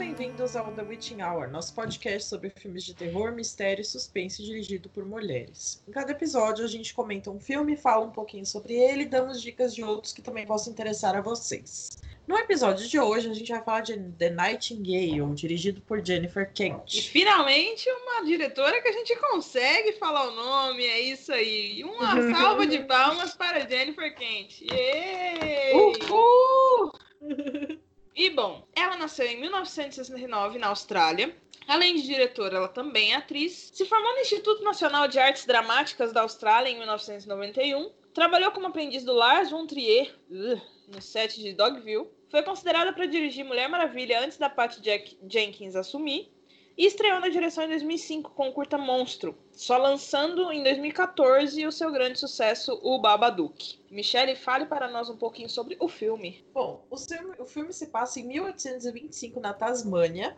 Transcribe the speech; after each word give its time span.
Bem-vindos 0.00 0.56
ao 0.56 0.72
The 0.72 0.80
Witching 0.80 1.20
Hour, 1.20 1.50
nosso 1.50 1.74
podcast 1.74 2.26
sobre 2.26 2.48
filmes 2.48 2.84
de 2.84 2.94
terror, 2.94 3.32
mistério 3.32 3.82
e 3.82 3.84
suspense 3.84 4.42
dirigido 4.42 4.88
por 4.88 5.04
mulheres. 5.04 5.84
Em 5.86 5.92
cada 5.92 6.12
episódio, 6.12 6.64
a 6.64 6.68
gente 6.68 6.94
comenta 6.94 7.30
um 7.30 7.38
filme, 7.38 7.76
fala 7.76 8.06
um 8.06 8.10
pouquinho 8.10 8.46
sobre 8.46 8.72
ele 8.72 9.02
e 9.02 9.04
damos 9.04 9.42
dicas 9.42 9.74
de 9.74 9.84
outros 9.84 10.14
que 10.14 10.22
também 10.22 10.46
possam 10.46 10.72
interessar 10.72 11.14
a 11.14 11.20
vocês. 11.20 11.98
No 12.26 12.38
episódio 12.38 12.88
de 12.88 12.98
hoje, 12.98 13.28
a 13.28 13.34
gente 13.34 13.52
vai 13.52 13.62
falar 13.62 13.82
de 13.82 13.98
The 14.12 14.30
Nightingale, 14.30 15.34
dirigido 15.34 15.82
por 15.82 16.02
Jennifer 16.02 16.44
E 16.44 16.54
Kent. 16.54 17.02
finalmente 17.10 17.86
uma 17.90 18.24
diretora 18.24 18.80
que 18.80 18.88
a 18.88 18.92
gente 18.92 19.14
consegue 19.16 19.92
falar 19.98 20.28
o 20.28 20.34
nome, 20.34 20.82
é 20.82 20.98
isso 20.98 21.30
aí. 21.30 21.84
Uma 21.84 22.14
salva 22.34 22.66
de 22.66 22.78
palmas 22.84 23.34
para 23.34 23.68
Jennifer 23.68 24.14
Kent. 24.14 24.62
Yay! 24.62 25.74
Uhul! 25.74 26.90
E 28.20 28.28
bom, 28.28 28.62
ela 28.76 28.96
nasceu 28.98 29.24
em 29.26 29.40
1969 29.40 30.58
na 30.58 30.66
Austrália. 30.66 31.34
Além 31.66 31.96
de 31.96 32.02
diretora, 32.02 32.58
ela 32.58 32.68
também 32.68 33.12
é 33.14 33.16
atriz. 33.16 33.70
Se 33.72 33.86
formou 33.86 34.12
no 34.12 34.20
Instituto 34.20 34.62
Nacional 34.62 35.08
de 35.08 35.18
Artes 35.18 35.46
Dramáticas 35.46 36.12
da 36.12 36.20
Austrália 36.20 36.68
em 36.68 36.76
1991. 36.76 37.90
Trabalhou 38.12 38.50
como 38.50 38.66
aprendiz 38.66 39.04
do 39.04 39.14
Lars 39.14 39.50
von 39.50 39.66
Trier 39.66 40.14
no 40.28 41.00
set 41.00 41.40
de 41.40 41.54
Dogville. 41.54 42.08
Foi 42.28 42.42
considerada 42.42 42.92
para 42.92 43.06
dirigir 43.06 43.42
Mulher 43.42 43.70
Maravilha 43.70 44.20
antes 44.22 44.36
da 44.36 44.50
Patty 44.50 44.82
Jack- 44.82 45.16
Jenkins 45.26 45.74
assumir. 45.74 46.30
E 46.76 46.86
estreou 46.86 47.20
na 47.20 47.28
direção 47.28 47.64
em 47.64 47.68
2005 47.68 48.30
com 48.30 48.48
o 48.48 48.52
curta 48.52 48.78
Monstro, 48.78 49.36
só 49.52 49.76
lançando 49.76 50.50
em 50.50 50.62
2014 50.62 51.66
o 51.66 51.72
seu 51.72 51.90
grande 51.92 52.18
sucesso, 52.18 52.78
O 52.82 52.98
Babadook. 52.98 53.78
Michelle, 53.90 54.34
fale 54.36 54.66
para 54.66 54.88
nós 54.88 55.10
um 55.10 55.16
pouquinho 55.16 55.48
sobre 55.48 55.76
o 55.78 55.88
filme. 55.88 56.44
Bom, 56.54 56.84
o 56.88 56.96
filme, 56.96 57.34
o 57.38 57.44
filme 57.44 57.72
se 57.72 57.88
passa 57.88 58.20
em 58.20 58.26
1825 58.26 59.40
na 59.40 59.52
Tasmânia. 59.52 60.34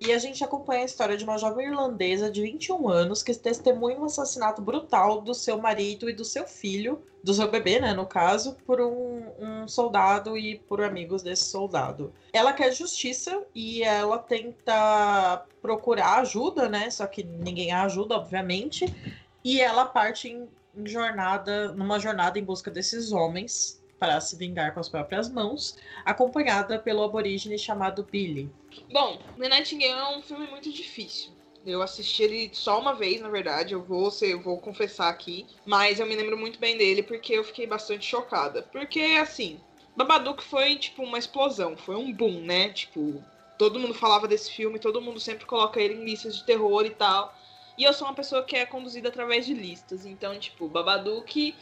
E 0.00 0.12
a 0.12 0.18
gente 0.18 0.42
acompanha 0.42 0.80
a 0.80 0.86
história 0.86 1.14
de 1.14 1.24
uma 1.24 1.36
jovem 1.36 1.66
irlandesa 1.66 2.30
de 2.30 2.40
21 2.40 2.88
anos 2.88 3.22
que 3.22 3.34
testemunha 3.34 3.98
um 3.98 4.04
assassinato 4.04 4.62
brutal 4.62 5.20
do 5.20 5.34
seu 5.34 5.58
marido 5.58 6.08
e 6.08 6.14
do 6.14 6.24
seu 6.24 6.46
filho, 6.46 7.02
do 7.22 7.34
seu 7.34 7.50
bebê, 7.50 7.78
né, 7.78 7.92
no 7.92 8.06
caso, 8.06 8.56
por 8.64 8.80
um, 8.80 9.22
um 9.38 9.68
soldado 9.68 10.38
e 10.38 10.58
por 10.60 10.82
amigos 10.82 11.22
desse 11.22 11.44
soldado. 11.44 12.14
Ela 12.32 12.54
quer 12.54 12.72
justiça 12.72 13.42
e 13.54 13.82
ela 13.82 14.16
tenta 14.16 15.44
procurar 15.60 16.20
ajuda, 16.20 16.66
né, 16.66 16.88
só 16.88 17.06
que 17.06 17.22
ninguém 17.22 17.70
a 17.70 17.82
ajuda, 17.82 18.14
obviamente. 18.14 18.86
E 19.44 19.60
ela 19.60 19.84
parte 19.84 20.28
em, 20.28 20.48
em 20.74 20.86
jornada, 20.86 21.72
numa 21.72 21.98
jornada 21.98 22.38
em 22.38 22.44
busca 22.44 22.70
desses 22.70 23.12
homens 23.12 23.79
para 24.00 24.18
se 24.18 24.34
vingar 24.34 24.72
com 24.72 24.80
as 24.80 24.88
próprias 24.88 25.28
mãos, 25.28 25.76
acompanhada 26.06 26.78
pelo 26.78 27.04
aborígene 27.04 27.58
chamado 27.58 28.02
Billy. 28.10 28.50
Bom, 28.90 29.18
The 29.38 29.48
Nightingale 29.48 30.00
é 30.00 30.16
um 30.16 30.22
filme 30.22 30.46
muito 30.46 30.72
difícil. 30.72 31.32
Eu 31.66 31.82
assisti 31.82 32.22
ele 32.22 32.50
só 32.54 32.80
uma 32.80 32.94
vez, 32.94 33.20
na 33.20 33.28
verdade, 33.28 33.74
eu 33.74 33.82
vou 33.82 34.10
eu 34.22 34.40
vou 34.40 34.58
confessar 34.58 35.10
aqui, 35.10 35.46
mas 35.66 36.00
eu 36.00 36.06
me 36.06 36.16
lembro 36.16 36.38
muito 36.38 36.58
bem 36.58 36.78
dele 36.78 37.02
porque 37.02 37.34
eu 37.34 37.44
fiquei 37.44 37.66
bastante 37.66 38.06
chocada. 38.06 38.62
Porque 38.62 39.00
assim, 39.20 39.60
Babadook 39.94 40.42
foi 40.42 40.76
tipo 40.76 41.02
uma 41.02 41.18
explosão, 41.18 41.76
foi 41.76 41.96
um 41.96 42.10
boom, 42.10 42.40
né? 42.40 42.70
Tipo, 42.70 43.22
todo 43.58 43.78
mundo 43.78 43.92
falava 43.92 44.26
desse 44.26 44.50
filme, 44.50 44.78
todo 44.78 45.02
mundo 45.02 45.20
sempre 45.20 45.44
coloca 45.44 45.78
ele 45.78 45.94
em 45.94 46.04
listas 46.06 46.36
de 46.36 46.44
terror 46.44 46.86
e 46.86 46.90
tal. 46.90 47.36
E 47.76 47.84
eu 47.84 47.92
sou 47.92 48.08
uma 48.08 48.14
pessoa 48.14 48.42
que 48.42 48.56
é 48.56 48.64
conduzida 48.64 49.10
através 49.10 49.44
de 49.44 49.52
listas, 49.52 50.06
então, 50.06 50.38
tipo, 50.38 50.66
Babadook 50.66 51.54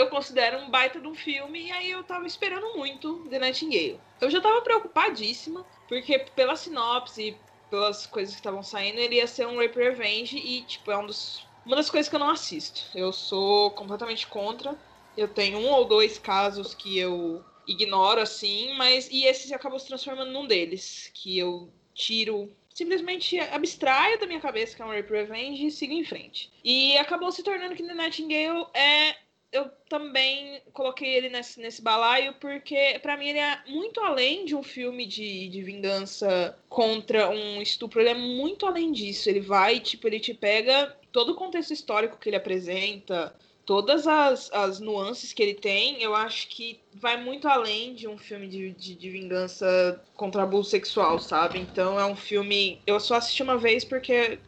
eu 0.00 0.08
considero 0.08 0.58
um 0.58 0.70
baita 0.70 1.00
de 1.00 1.06
um 1.06 1.14
filme, 1.14 1.66
e 1.66 1.70
aí 1.70 1.90
eu 1.90 2.02
tava 2.02 2.26
esperando 2.26 2.76
muito 2.76 3.26
The 3.28 3.38
Nightingale. 3.38 4.00
Eu 4.20 4.30
já 4.30 4.40
tava 4.40 4.62
preocupadíssima, 4.62 5.64
porque 5.88 6.18
pela 6.34 6.56
sinopse, 6.56 7.36
pelas 7.68 8.06
coisas 8.06 8.34
que 8.34 8.40
estavam 8.40 8.62
saindo, 8.62 8.98
ele 8.98 9.16
ia 9.16 9.26
ser 9.26 9.46
um 9.46 9.58
Rape 9.58 9.78
Revenge, 9.78 10.36
e, 10.36 10.62
tipo, 10.62 10.90
é 10.90 10.96
um 10.96 11.06
dos, 11.06 11.46
uma 11.64 11.76
das 11.76 11.90
coisas 11.90 12.08
que 12.08 12.14
eu 12.14 12.20
não 12.20 12.30
assisto. 12.30 12.82
Eu 12.94 13.12
sou 13.12 13.70
completamente 13.72 14.26
contra. 14.26 14.76
Eu 15.16 15.28
tenho 15.28 15.58
um 15.58 15.70
ou 15.70 15.84
dois 15.84 16.18
casos 16.18 16.74
que 16.74 16.98
eu 16.98 17.44
ignoro, 17.66 18.20
assim, 18.20 18.74
mas. 18.74 19.08
E 19.10 19.24
esse 19.24 19.52
acabou 19.52 19.78
se 19.78 19.86
transformando 19.86 20.32
num 20.32 20.46
deles, 20.46 21.10
que 21.12 21.38
eu 21.38 21.70
tiro 21.94 22.50
simplesmente 22.72 23.38
abstraio 23.38 24.18
da 24.18 24.26
minha 24.26 24.40
cabeça 24.40 24.74
que 24.74 24.80
é 24.80 24.84
um 24.84 24.90
Rape 24.90 25.12
Revenge 25.12 25.66
e 25.66 25.70
sigo 25.70 25.92
em 25.92 26.04
frente. 26.04 26.50
E 26.64 26.96
acabou 26.96 27.30
se 27.30 27.42
tornando 27.42 27.74
que 27.74 27.82
The 27.82 27.92
Nightingale 27.92 28.66
é 28.72 29.16
eu 29.52 29.68
também 29.88 30.62
coloquei 30.72 31.14
ele 31.14 31.28
nesse, 31.28 31.60
nesse 31.60 31.82
balaio 31.82 32.34
porque, 32.34 32.98
pra 33.02 33.16
mim, 33.16 33.30
ele 33.30 33.38
é 33.38 33.58
muito 33.66 34.00
além 34.00 34.44
de 34.44 34.54
um 34.54 34.62
filme 34.62 35.06
de, 35.06 35.48
de 35.48 35.62
vingança 35.62 36.56
contra 36.68 37.28
um 37.28 37.60
estupro. 37.60 38.00
Ele 38.00 38.10
é 38.10 38.14
muito 38.14 38.64
além 38.64 38.92
disso. 38.92 39.28
Ele 39.28 39.40
vai, 39.40 39.80
tipo, 39.80 40.06
ele 40.06 40.20
te 40.20 40.32
pega 40.32 40.96
todo 41.10 41.32
o 41.32 41.34
contexto 41.34 41.72
histórico 41.72 42.16
que 42.16 42.28
ele 42.28 42.36
apresenta, 42.36 43.34
todas 43.66 44.06
as, 44.06 44.52
as 44.52 44.78
nuances 44.78 45.32
que 45.32 45.42
ele 45.42 45.54
tem. 45.54 46.00
Eu 46.00 46.14
acho 46.14 46.46
que 46.48 46.78
vai 46.94 47.16
muito 47.16 47.48
além 47.48 47.92
de 47.94 48.06
um 48.06 48.16
filme 48.16 48.46
de, 48.46 48.70
de, 48.70 48.94
de 48.94 49.10
vingança 49.10 50.00
contra 50.14 50.44
abuso 50.44 50.70
sexual, 50.70 51.18
sabe? 51.18 51.58
Então 51.58 51.98
é 51.98 52.06
um 52.06 52.16
filme. 52.16 52.80
Eu 52.86 53.00
só 53.00 53.16
assisti 53.16 53.42
uma 53.42 53.58
vez 53.58 53.84
porque 53.84 54.38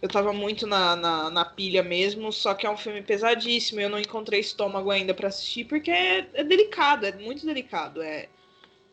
eu 0.00 0.08
tava 0.08 0.32
muito 0.32 0.66
na, 0.66 0.94
na, 0.94 1.30
na, 1.30 1.44
pilha 1.44 1.82
mesmo, 1.82 2.32
só 2.32 2.54
que 2.54 2.66
é 2.66 2.70
um 2.70 2.76
filme 2.76 3.02
pesadíssimo. 3.02 3.80
Eu 3.80 3.90
não 3.90 3.98
encontrei 3.98 4.40
estômago 4.40 4.90
ainda 4.90 5.12
para 5.12 5.28
assistir, 5.28 5.64
porque 5.64 5.90
é, 5.90 6.28
é, 6.34 6.44
delicado, 6.44 7.04
é 7.04 7.12
muito 7.12 7.44
delicado. 7.44 8.00
É, 8.00 8.28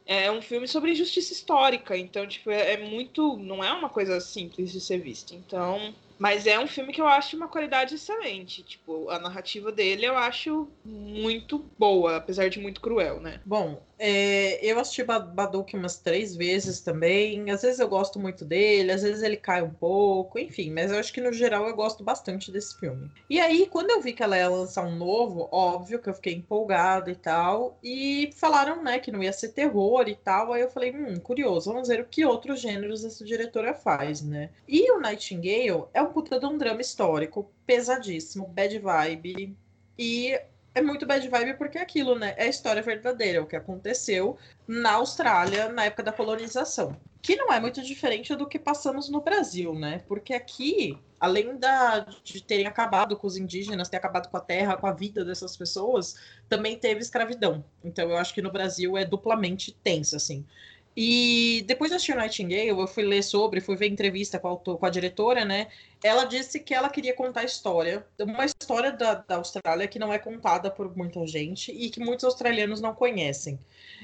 é 0.06 0.32
um 0.32 0.42
filme 0.42 0.68
sobre 0.68 0.92
injustiça 0.92 1.34
histórica, 1.34 1.96
então, 1.98 2.28
tipo, 2.28 2.50
é, 2.50 2.74
é, 2.74 2.78
muito. 2.78 3.38
Não 3.38 3.64
é 3.64 3.72
uma 3.72 3.90
coisa 3.90 4.20
simples 4.20 4.72
de 4.72 4.82
ser 4.82 5.00
vista. 5.00 5.36
Então. 5.36 5.94
Mas 6.18 6.48
é 6.48 6.58
um 6.58 6.68
filme 6.68 6.94
que 6.94 7.02
eu 7.02 7.08
acho 7.08 7.36
uma 7.36 7.48
qualidade 7.48 7.96
excelente. 7.96 8.64
Tipo, 8.64 9.10
a 9.10 9.20
narrativa 9.20 9.70
dele 9.70 10.06
eu 10.06 10.16
acho 10.16 10.68
muito 10.84 11.60
boa, 11.78 12.16
apesar 12.16 12.50
de 12.50 12.58
muito 12.58 12.80
cruel, 12.80 13.20
né? 13.20 13.42
Bom, 13.46 13.82
é, 13.98 14.64
eu 14.66 14.80
assisti 14.80 15.04
Badook 15.04 15.76
umas 15.76 15.98
três 15.98 16.36
vezes 16.36 16.82
também. 16.82 17.50
Às 17.50 17.62
vezes 17.62 17.80
eu 17.80 17.88
gosto 17.88 18.20
muito 18.20 18.44
dele, 18.44 18.92
às 18.92 19.02
vezes 19.02 19.24
ele 19.24 19.38
cai 19.38 19.62
um 19.62 19.70
pouco, 19.70 20.38
enfim. 20.38 20.72
Mas 20.72 20.92
eu 20.92 21.00
acho 21.00 21.14
que 21.14 21.22
no 21.22 21.32
geral 21.32 21.68
eu 21.68 21.76
gosto 21.76 22.04
bastante 22.04 22.52
desse 22.52 22.78
filme. 22.78 23.10
E 23.30 23.40
aí, 23.40 23.68
quando 23.68 23.92
eu 23.92 24.02
vi 24.02 24.14
que 24.14 24.24
ela 24.24 24.38
ia 24.38 24.50
lançar 24.50 24.86
um 24.86 24.96
novo, 24.96 25.48
óbvio 25.52 26.00
que 26.00 26.10
eu 26.10 26.14
fiquei 26.14 26.34
empolgada 26.34 27.10
e 27.10 27.16
tal. 27.16 27.80
E 27.84 28.32
falaram, 28.36 28.84
né, 28.84 29.00
que 29.00 29.12
não 29.12 29.24
ia 29.24 29.34
ser 29.34 29.50
terror 29.50 30.08
e 30.08 30.16
tal. 30.16 30.52
Aí 30.52 30.62
eu 30.62 30.70
falei, 30.70 30.94
hum, 30.94 31.20
curioso, 31.20 31.72
vamos 31.72 31.88
ver 31.88 32.02
o 32.02 32.06
que 32.06 32.26
outros 32.26 32.60
gêneros 32.60 33.06
essa 33.06 33.24
diretora 33.24 33.74
faz, 33.74 34.22
né? 34.22 34.50
E 34.68 34.92
o 34.92 35.00
Nightingale 35.00 35.86
é 35.94 36.02
um 36.02 36.12
puta 36.12 36.40
de 36.40 36.46
um 36.46 36.58
drama 36.58 36.82
histórico, 36.82 37.50
pesadíssimo, 37.66 38.48
bad 38.48 38.78
vibe. 38.78 39.58
E 39.98 40.38
é 40.76 40.82
muito 40.82 41.06
bad 41.06 41.26
vibe 41.28 41.58
porque 41.58 41.78
é 41.78 41.82
aquilo, 41.82 42.20
né? 42.20 42.36
É 42.38 42.44
a 42.44 42.50
história 42.50 42.82
verdadeira, 42.82 43.42
o 43.42 43.48
que 43.48 43.56
aconteceu 43.56 44.38
na 44.68 44.96
Austrália 44.96 45.70
na 45.70 45.86
época 45.86 46.04
da 46.04 46.12
colonização. 46.12 47.00
Que 47.22 47.38
não 47.38 47.52
é 47.52 47.60
muito 47.62 47.82
diferente 47.82 48.36
do 48.36 48.46
que 48.46 48.60
passamos 48.60 49.10
no 49.10 49.22
Brasil, 49.22 49.74
né? 49.74 50.04
Porque 50.06 50.34
aqui, 50.34 51.00
além 51.18 51.58
da, 51.58 52.00
de 52.24 52.44
terem 52.44 52.68
acabado 52.68 53.16
com 53.16 53.26
os 53.26 53.38
indígenas, 53.38 53.88
ter 53.88 53.98
acabado 53.98 54.30
com 54.30 54.36
a 54.36 54.42
terra, 54.42 54.76
com 54.76 54.86
a 54.86 54.92
vida 54.92 55.24
dessas 55.24 55.56
pessoas, 55.56 56.16
também 56.50 56.78
teve 56.78 57.00
escravidão. 57.00 57.64
Então 57.82 58.10
eu 58.10 58.18
acho 58.18 58.34
que 58.34 58.42
no 58.42 58.52
Brasil 58.52 58.98
é 58.98 59.06
duplamente 59.06 59.72
tenso, 59.82 60.18
assim. 60.18 60.46
E 60.96 61.64
depois 61.68 61.92
de 61.92 61.96
assistir 61.98 62.16
Nightingale, 62.16 62.70
eu 62.70 62.88
fui 62.88 63.04
ler 63.04 63.22
sobre, 63.22 63.60
fui 63.60 63.76
ver 63.76 63.88
entrevista 63.88 64.40
com 64.40 64.54
a, 64.54 64.58
com 64.58 64.86
a, 64.86 64.90
diretora, 64.90 65.44
né? 65.44 65.68
Ela 66.02 66.24
disse 66.24 66.58
que 66.60 66.74
ela 66.74 66.90
queria 66.90 67.14
contar 67.14 67.42
a 67.42 67.44
história, 67.44 68.06
uma 68.18 68.46
história 68.46 68.94
da, 68.94 69.16
da 69.16 69.36
Austrália 69.36 69.90
que 69.90 70.00
não 70.00 70.14
é 70.14 70.18
contada 70.18 70.72
por 70.72 70.96
muita 70.96 71.28
gente 71.28 71.70
e 71.72 71.90
que 71.90 72.00
muitos 72.00 72.24
australianos 72.24 72.80
não 72.80 72.96
conhecem. 72.96 73.60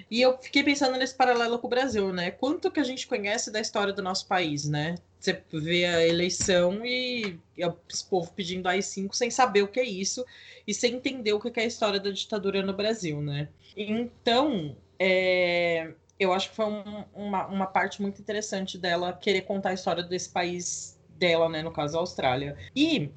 E 0.09 0.21
eu 0.21 0.38
fiquei 0.38 0.63
pensando 0.63 0.97
nesse 0.97 1.15
paralelo 1.15 1.59
com 1.59 1.67
o 1.67 1.69
Brasil, 1.69 2.11
né? 2.11 2.31
Quanto 2.31 2.69
que 2.69 2.79
a 2.81 2.83
gente 2.83 3.07
conhece 3.07 3.51
da 3.51 3.61
história 3.61 3.94
do 3.94 4.01
nosso 4.01 4.27
país, 4.27 4.65
né? 4.65 4.95
Você 5.17 5.41
vê 5.53 5.85
a 5.85 6.05
eleição 6.05 6.85
e, 6.85 7.39
e 7.55 7.65
o 7.65 7.77
povo 8.09 8.33
pedindo 8.33 8.67
AI-5 8.67 9.13
sem 9.13 9.29
saber 9.31 9.61
o 9.61 9.67
que 9.67 9.79
é 9.79 9.85
isso 9.85 10.25
e 10.67 10.73
sem 10.73 10.95
entender 10.95 11.31
o 11.31 11.39
que 11.39 11.57
é 11.57 11.63
a 11.63 11.67
história 11.67 12.01
da 12.01 12.09
ditadura 12.09 12.61
no 12.61 12.73
Brasil, 12.73 13.21
né? 13.21 13.47
Então, 13.77 14.75
é, 14.99 15.94
eu 16.21 16.31
acho 16.31 16.51
que 16.51 16.56
foi 16.56 16.65
um, 16.65 17.03
uma, 17.15 17.47
uma 17.47 17.65
parte 17.65 18.00
muito 18.00 18.21
interessante 18.21 18.77
dela 18.77 19.12
querer 19.12 19.41
contar 19.41 19.69
a 19.69 19.73
história 19.73 20.03
desse 20.03 20.29
país 20.29 21.00
dela, 21.18 21.50
né? 21.50 21.63
No 21.63 21.71
caso, 21.71 21.97
a 21.97 22.00
Austrália. 22.00 22.56
E 22.75 23.09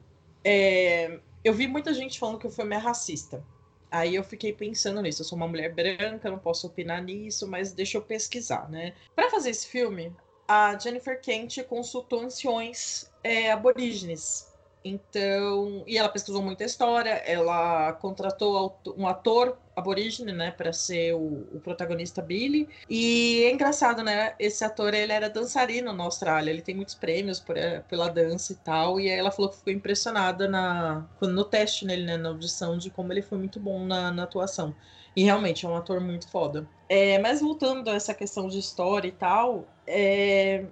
é, 0.42 1.20
eu 1.44 1.52
vi 1.52 1.66
muita 1.66 1.92
gente 1.92 2.18
falando 2.18 2.38
que 2.38 2.46
o 2.46 2.50
filme 2.50 2.74
é 2.74 2.78
racista. 2.78 3.44
Aí 3.90 4.14
eu 4.14 4.24
fiquei 4.24 4.54
pensando 4.54 5.02
nisso. 5.02 5.20
Eu 5.20 5.26
sou 5.26 5.36
uma 5.36 5.46
mulher 5.46 5.74
branca, 5.74 6.30
não 6.30 6.38
posso 6.38 6.66
opinar 6.66 7.02
nisso, 7.02 7.46
mas 7.46 7.74
deixa 7.74 7.98
eu 7.98 8.02
pesquisar, 8.02 8.70
né? 8.70 8.94
Para 9.14 9.28
fazer 9.28 9.50
esse 9.50 9.66
filme, 9.66 10.10
a 10.48 10.78
Jennifer 10.78 11.20
Kent 11.20 11.62
consultou 11.64 12.20
anciões 12.20 13.12
é, 13.22 13.52
aborígenes 13.52 14.50
Então, 14.84 15.82
e 15.86 15.96
ela 15.96 16.10
pesquisou 16.10 16.42
muita 16.42 16.62
história, 16.62 17.12
ela 17.24 17.94
contratou 17.94 18.78
um 18.98 19.08
ator 19.08 19.56
aborígene, 19.74 20.30
né, 20.30 20.50
para 20.50 20.74
ser 20.74 21.14
o, 21.14 21.48
o, 21.54 21.60
protagonista 21.60 22.20
Billy. 22.20 22.68
E 22.88 23.44
é 23.44 23.50
engraçado, 23.50 24.02
né? 24.02 24.34
Esse 24.38 24.62
ator 24.62 24.92
ele 24.92 25.10
era 25.10 25.30
dançarino 25.30 25.90
na 25.92 26.04
Austrália, 26.04 26.50
ele 26.50 26.60
tem 26.60 26.74
muitos 26.74 26.94
prêmios 26.94 27.40
por, 27.40 27.56
eh, 27.56 27.80
pela 27.88 28.08
dança 28.08 28.52
e 28.52 28.56
tal. 28.56 29.00
E 29.00 29.10
aí 29.10 29.18
ela 29.18 29.30
falou 29.30 29.50
que 29.50 29.56
ficou 29.56 29.72
impressionada 29.72 30.46
na 30.46 31.06
no 31.20 31.44
teste 31.44 31.86
nele, 31.86 32.04
né, 32.04 32.16
na 32.18 32.28
audição, 32.28 32.76
de 32.76 32.90
como 32.90 33.10
ele 33.12 33.22
foi 33.22 33.38
muito 33.38 33.58
bom 33.58 33.84
na, 33.86 34.12
na 34.12 34.24
atuação. 34.24 34.74
E 35.16 35.24
realmente 35.24 35.64
é 35.64 35.68
um 35.68 35.76
ator 35.76 36.00
muito 36.00 36.28
foda. 36.28 36.68
É, 36.88 37.18
mas 37.18 37.40
voltando 37.40 37.88
a 37.88 37.94
essa 37.94 38.12
questão 38.12 38.48
de 38.48 38.58
história 38.58 39.08
e 39.08 39.12
tal, 39.12 39.66
é, 39.86 40.66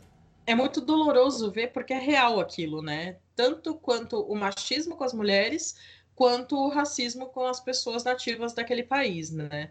é 0.46 0.54
muito 0.54 0.80
doloroso 0.80 1.50
ver 1.50 1.72
porque 1.72 1.92
é 1.92 1.98
real 1.98 2.40
aquilo, 2.40 2.82
né? 2.82 3.16
Tanto 3.34 3.74
quanto 3.74 4.20
o 4.20 4.34
machismo 4.34 4.96
com 4.96 5.04
as 5.04 5.12
mulheres, 5.12 5.76
quanto 6.14 6.56
o 6.56 6.68
racismo 6.68 7.26
com 7.26 7.46
as 7.46 7.60
pessoas 7.60 8.04
nativas 8.04 8.52
daquele 8.52 8.82
país, 8.82 9.30
né? 9.30 9.70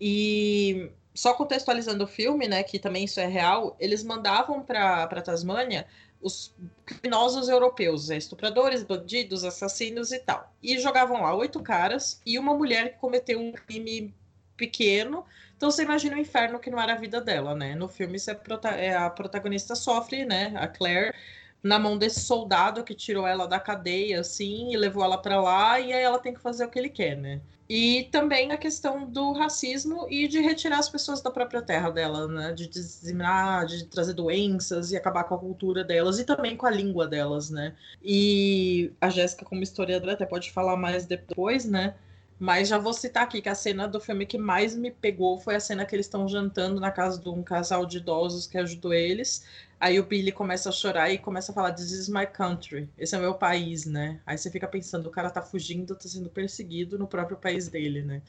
E 0.00 0.90
só 1.14 1.34
contextualizando 1.34 2.04
o 2.04 2.06
filme, 2.06 2.48
né, 2.48 2.62
que 2.62 2.78
também 2.78 3.04
isso 3.04 3.20
é 3.20 3.26
real, 3.26 3.76
eles 3.78 4.02
mandavam 4.02 4.62
para 4.62 5.22
Tasmânia 5.22 5.86
os 6.22 6.54
criminosos 6.84 7.48
europeus, 7.48 8.10
estupradores, 8.10 8.82
bandidos, 8.82 9.44
assassinos 9.44 10.12
e 10.12 10.18
tal. 10.18 10.52
E 10.62 10.78
jogavam 10.78 11.22
lá 11.22 11.34
oito 11.34 11.60
caras 11.62 12.20
e 12.26 12.38
uma 12.38 12.54
mulher 12.54 12.92
que 12.92 12.98
cometeu 12.98 13.40
um 13.40 13.52
crime 13.52 14.14
pequeno. 14.56 15.24
Então 15.56 15.70
você 15.70 15.82
imagina 15.82 16.16
o 16.16 16.20
inferno 16.20 16.60
que 16.60 16.70
não 16.70 16.80
era 16.80 16.92
a 16.92 16.98
vida 16.98 17.20
dela, 17.20 17.54
né? 17.54 17.74
No 17.74 17.88
filme 17.88 18.18
você 18.18 18.32
é, 18.32 18.86
é 18.86 18.94
a 18.94 19.08
protagonista 19.08 19.74
sofre, 19.74 20.26
né? 20.26 20.52
A 20.56 20.68
Claire 20.68 21.14
na 21.62 21.78
mão 21.78 21.98
desse 21.98 22.20
soldado 22.20 22.84
que 22.84 22.94
tirou 22.94 23.26
ela 23.26 23.46
da 23.46 23.60
cadeia, 23.60 24.20
assim, 24.20 24.72
e 24.72 24.76
levou 24.76 25.04
ela 25.04 25.18
para 25.18 25.40
lá, 25.40 25.78
e 25.78 25.92
aí 25.92 26.02
ela 26.02 26.18
tem 26.18 26.32
que 26.34 26.40
fazer 26.40 26.64
o 26.64 26.70
que 26.70 26.78
ele 26.78 26.88
quer, 26.88 27.16
né? 27.16 27.40
E 27.68 28.08
também 28.10 28.50
a 28.50 28.56
questão 28.56 29.06
do 29.06 29.32
racismo 29.32 30.06
e 30.10 30.26
de 30.26 30.40
retirar 30.40 30.80
as 30.80 30.88
pessoas 30.88 31.20
da 31.22 31.30
própria 31.30 31.62
terra 31.62 31.88
dela, 31.88 32.26
né? 32.26 32.52
De 32.52 32.66
dizimar, 32.66 33.64
de 33.64 33.84
trazer 33.84 34.12
doenças 34.12 34.90
e 34.90 34.96
acabar 34.96 35.22
com 35.22 35.36
a 35.36 35.38
cultura 35.38 35.84
delas 35.84 36.18
e 36.18 36.24
também 36.24 36.56
com 36.56 36.66
a 36.66 36.70
língua 36.70 37.06
delas, 37.06 37.48
né? 37.48 37.76
E 38.02 38.92
a 39.00 39.08
Jéssica, 39.08 39.44
como 39.44 39.62
historiadora, 39.62 40.14
até 40.14 40.26
pode 40.26 40.50
falar 40.50 40.76
mais 40.76 41.06
depois, 41.06 41.64
né? 41.64 41.94
Mas 42.40 42.68
já 42.68 42.78
vou 42.78 42.94
citar 42.94 43.24
aqui 43.24 43.42
que 43.42 43.50
a 43.50 43.54
cena 43.54 43.86
do 43.86 44.00
filme 44.00 44.24
que 44.24 44.38
mais 44.38 44.74
me 44.74 44.90
pegou 44.90 45.38
foi 45.38 45.56
a 45.56 45.60
cena 45.60 45.84
que 45.84 45.94
eles 45.94 46.06
estão 46.06 46.26
jantando 46.26 46.80
na 46.80 46.90
casa 46.90 47.20
de 47.20 47.28
um 47.28 47.42
casal 47.42 47.84
de 47.84 47.98
idosos 47.98 48.46
que 48.46 48.56
ajudou 48.56 48.94
eles. 48.94 49.46
Aí 49.78 50.00
o 50.00 50.04
Billy 50.04 50.32
começa 50.32 50.70
a 50.70 50.72
chorar 50.72 51.10
e 51.10 51.18
começa 51.18 51.52
a 51.52 51.54
falar: 51.54 51.72
This 51.72 51.92
is 51.92 52.08
my 52.08 52.26
country. 52.26 52.88
Esse 52.96 53.14
é 53.14 53.18
meu 53.18 53.34
país, 53.34 53.84
né? 53.84 54.22
Aí 54.24 54.38
você 54.38 54.50
fica 54.50 54.66
pensando: 54.66 55.06
o 55.06 55.10
cara 55.10 55.28
tá 55.28 55.42
fugindo, 55.42 55.94
tá 55.94 56.08
sendo 56.08 56.30
perseguido 56.30 56.98
no 56.98 57.06
próprio 57.06 57.36
país 57.36 57.68
dele, 57.68 58.00
né? 58.00 58.22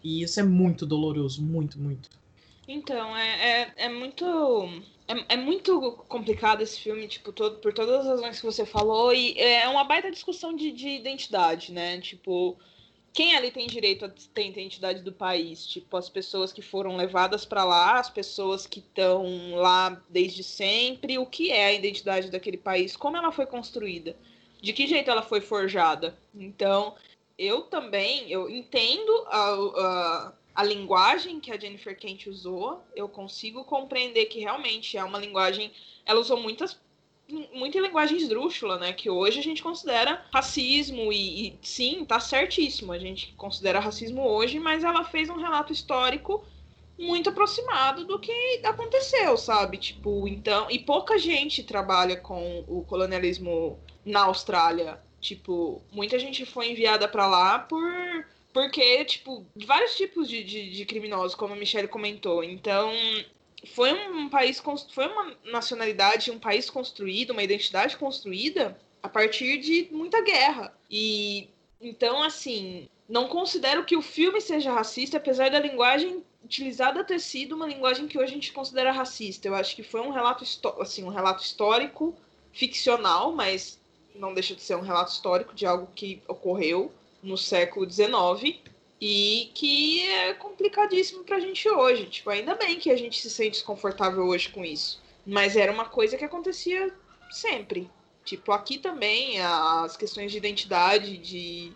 E 0.00 0.22
isso 0.22 0.38
é 0.38 0.44
muito 0.44 0.86
doloroso, 0.86 1.42
muito, 1.42 1.76
muito. 1.76 2.08
Então, 2.68 3.16
é, 3.16 3.62
é, 3.62 3.72
é 3.78 3.88
muito. 3.88 4.24
É, 5.08 5.34
é, 5.34 5.36
muito 5.36 6.04
complicado 6.08 6.62
esse 6.62 6.78
filme, 6.78 7.08
tipo, 7.08 7.32
todo, 7.32 7.58
por 7.58 7.72
todas 7.72 8.00
as 8.00 8.06
razões 8.06 8.38
que 8.38 8.46
você 8.46 8.64
falou, 8.64 9.12
e 9.12 9.36
é 9.38 9.68
uma 9.68 9.82
baita 9.82 10.10
discussão 10.10 10.54
de, 10.54 10.70
de 10.70 10.88
identidade, 10.88 11.72
né? 11.72 12.00
Tipo, 12.00 12.56
quem 13.16 13.34
ali 13.34 13.50
tem 13.50 13.66
direito 13.66 14.04
a 14.04 14.10
ter 14.10 14.46
identidade 14.46 15.02
do 15.02 15.10
país? 15.10 15.66
Tipo, 15.66 15.96
as 15.96 16.06
pessoas 16.06 16.52
que 16.52 16.60
foram 16.60 16.98
levadas 16.98 17.46
para 17.46 17.64
lá, 17.64 17.98
as 17.98 18.10
pessoas 18.10 18.66
que 18.66 18.80
estão 18.80 19.54
lá 19.54 20.02
desde 20.10 20.44
sempre, 20.44 21.16
o 21.16 21.24
que 21.24 21.50
é 21.50 21.64
a 21.64 21.72
identidade 21.72 22.30
daquele 22.30 22.58
país, 22.58 22.94
como 22.94 23.16
ela 23.16 23.32
foi 23.32 23.46
construída, 23.46 24.14
de 24.60 24.70
que 24.74 24.86
jeito 24.86 25.10
ela 25.10 25.22
foi 25.22 25.40
forjada. 25.40 26.14
Então, 26.34 26.94
eu 27.38 27.62
também, 27.62 28.30
eu 28.30 28.50
entendo 28.50 29.24
a, 29.28 29.54
a, 29.54 30.32
a 30.56 30.62
linguagem 30.62 31.40
que 31.40 31.50
a 31.50 31.58
Jennifer 31.58 31.98
Kent 31.98 32.26
usou, 32.26 32.82
eu 32.94 33.08
consigo 33.08 33.64
compreender 33.64 34.26
que 34.26 34.40
realmente 34.40 34.98
é 34.98 35.02
uma 35.02 35.18
linguagem, 35.18 35.72
ela 36.04 36.20
usou 36.20 36.38
muitas 36.38 36.78
muito 37.52 37.76
em 37.76 37.80
linguagem 37.80 38.16
esdrúxula, 38.16 38.78
né? 38.78 38.92
Que 38.92 39.10
hoje 39.10 39.40
a 39.40 39.42
gente 39.42 39.62
considera 39.62 40.24
racismo 40.32 41.12
e, 41.12 41.48
e, 41.48 41.58
sim, 41.62 42.04
tá 42.04 42.20
certíssimo. 42.20 42.92
A 42.92 42.98
gente 42.98 43.32
considera 43.36 43.80
racismo 43.80 44.22
hoje, 44.22 44.58
mas 44.58 44.84
ela 44.84 45.04
fez 45.04 45.28
um 45.28 45.36
relato 45.36 45.72
histórico 45.72 46.44
muito 46.98 47.28
aproximado 47.28 48.04
do 48.04 48.18
que 48.18 48.60
aconteceu, 48.64 49.36
sabe? 49.36 49.76
Tipo, 49.76 50.26
então, 50.26 50.70
e 50.70 50.78
pouca 50.78 51.18
gente 51.18 51.62
trabalha 51.62 52.16
com 52.16 52.64
o 52.66 52.82
colonialismo 52.84 53.78
na 54.04 54.24
Austrália. 54.24 55.00
Tipo, 55.20 55.82
muita 55.92 56.18
gente 56.18 56.46
foi 56.46 56.70
enviada 56.70 57.08
para 57.08 57.26
lá 57.26 57.58
por 57.58 57.82
porque, 58.56 59.04
tipo, 59.04 59.44
vários 59.66 59.94
tipos 59.96 60.26
de, 60.26 60.42
de, 60.42 60.70
de, 60.70 60.86
criminosos, 60.86 61.34
como 61.34 61.52
a 61.52 61.56
Michelle 61.56 61.86
comentou. 61.86 62.42
Então, 62.42 62.90
foi 63.66 63.92
um 63.92 64.28
país, 64.28 64.62
foi 64.92 65.06
uma 65.06 65.34
nacionalidade, 65.44 66.30
um 66.30 66.38
país 66.38 66.70
construído, 66.70 67.30
uma 67.30 67.42
identidade 67.42 67.96
construída 67.96 68.78
a 69.02 69.08
partir 69.08 69.58
de 69.58 69.88
muita 69.90 70.22
guerra. 70.22 70.72
E 70.90 71.48
então, 71.80 72.22
assim, 72.22 72.88
não 73.08 73.28
considero 73.28 73.84
que 73.84 73.96
o 73.96 74.02
filme 74.02 74.40
seja 74.40 74.72
racista, 74.72 75.16
apesar 75.16 75.50
da 75.50 75.58
linguagem 75.58 76.22
utilizada 76.44 77.04
ter 77.04 77.20
sido 77.20 77.54
uma 77.54 77.66
linguagem 77.66 78.06
que 78.06 78.18
hoje 78.18 78.30
a 78.30 78.34
gente 78.34 78.52
considera 78.52 78.92
racista. 78.92 79.48
Eu 79.48 79.54
acho 79.54 79.74
que 79.74 79.82
foi 79.82 80.00
um 80.00 80.10
relato, 80.10 80.44
assim, 80.80 81.04
um 81.04 81.08
relato 81.08 81.42
histórico, 81.42 82.14
ficcional, 82.52 83.32
mas 83.32 83.78
não 84.14 84.32
deixa 84.32 84.54
de 84.54 84.62
ser 84.62 84.76
um 84.76 84.80
relato 84.80 85.12
histórico 85.12 85.54
de 85.54 85.66
algo 85.66 85.88
que 85.94 86.22
ocorreu 86.26 86.90
no 87.22 87.36
século 87.36 87.88
XIX 87.90 88.56
e 89.00 89.50
que 89.54 90.08
é 90.08 90.34
complicadíssimo 90.34 91.24
pra 91.24 91.40
gente 91.40 91.68
hoje. 91.68 92.06
Tipo, 92.06 92.30
ainda 92.30 92.54
bem 92.54 92.78
que 92.78 92.90
a 92.90 92.96
gente 92.96 93.20
se 93.20 93.30
sente 93.30 93.52
desconfortável 93.52 94.24
hoje 94.24 94.48
com 94.48 94.64
isso. 94.64 95.02
Mas 95.26 95.56
era 95.56 95.72
uma 95.72 95.86
coisa 95.86 96.16
que 96.16 96.24
acontecia 96.24 96.92
sempre. 97.30 97.90
Tipo, 98.24 98.52
aqui 98.52 98.78
também 98.78 99.40
as 99.40 99.96
questões 99.96 100.32
de 100.32 100.38
identidade, 100.38 101.18
de 101.18 101.72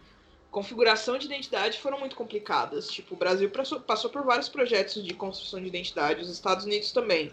configuração 0.51 1.17
de 1.17 1.27
identidade 1.27 1.79
foram 1.79 2.01
muito 2.01 2.17
complicadas. 2.17 2.89
Tipo, 2.89 3.15
o 3.15 3.19
Brasil 3.19 3.51
passou 3.87 4.11
por 4.11 4.25
vários 4.25 4.49
projetos 4.49 5.03
de 5.05 5.15
construção 5.15 5.61
de 5.61 5.69
identidade, 5.69 6.23
os 6.23 6.31
Estados 6.31 6.65
Unidos 6.65 6.91
também. 6.91 7.33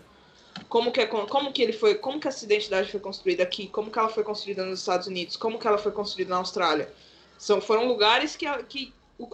Como 0.69 0.91
que, 0.91 1.01
é, 1.01 1.05
como 1.05 1.51
que 1.51 1.61
ele 1.61 1.73
foi, 1.73 1.95
como 1.95 2.19
que 2.19 2.27
essa 2.27 2.43
identidade 2.43 2.91
foi 2.91 2.99
construída 2.99 3.43
aqui, 3.43 3.67
como 3.67 3.91
que 3.91 3.97
ela 3.99 4.09
foi 4.09 4.23
construída 4.23 4.65
nos 4.65 4.79
Estados 4.79 5.07
Unidos, 5.07 5.37
como 5.37 5.59
que 5.59 5.67
ela 5.67 5.77
foi 5.77 5.91
construída 5.91 6.31
na 6.31 6.37
Austrália. 6.37 6.91
São, 7.37 7.61
foram 7.61 7.87
lugares 7.87 8.35
que, 8.35 8.45
que 8.63 8.93
o, 9.17 9.27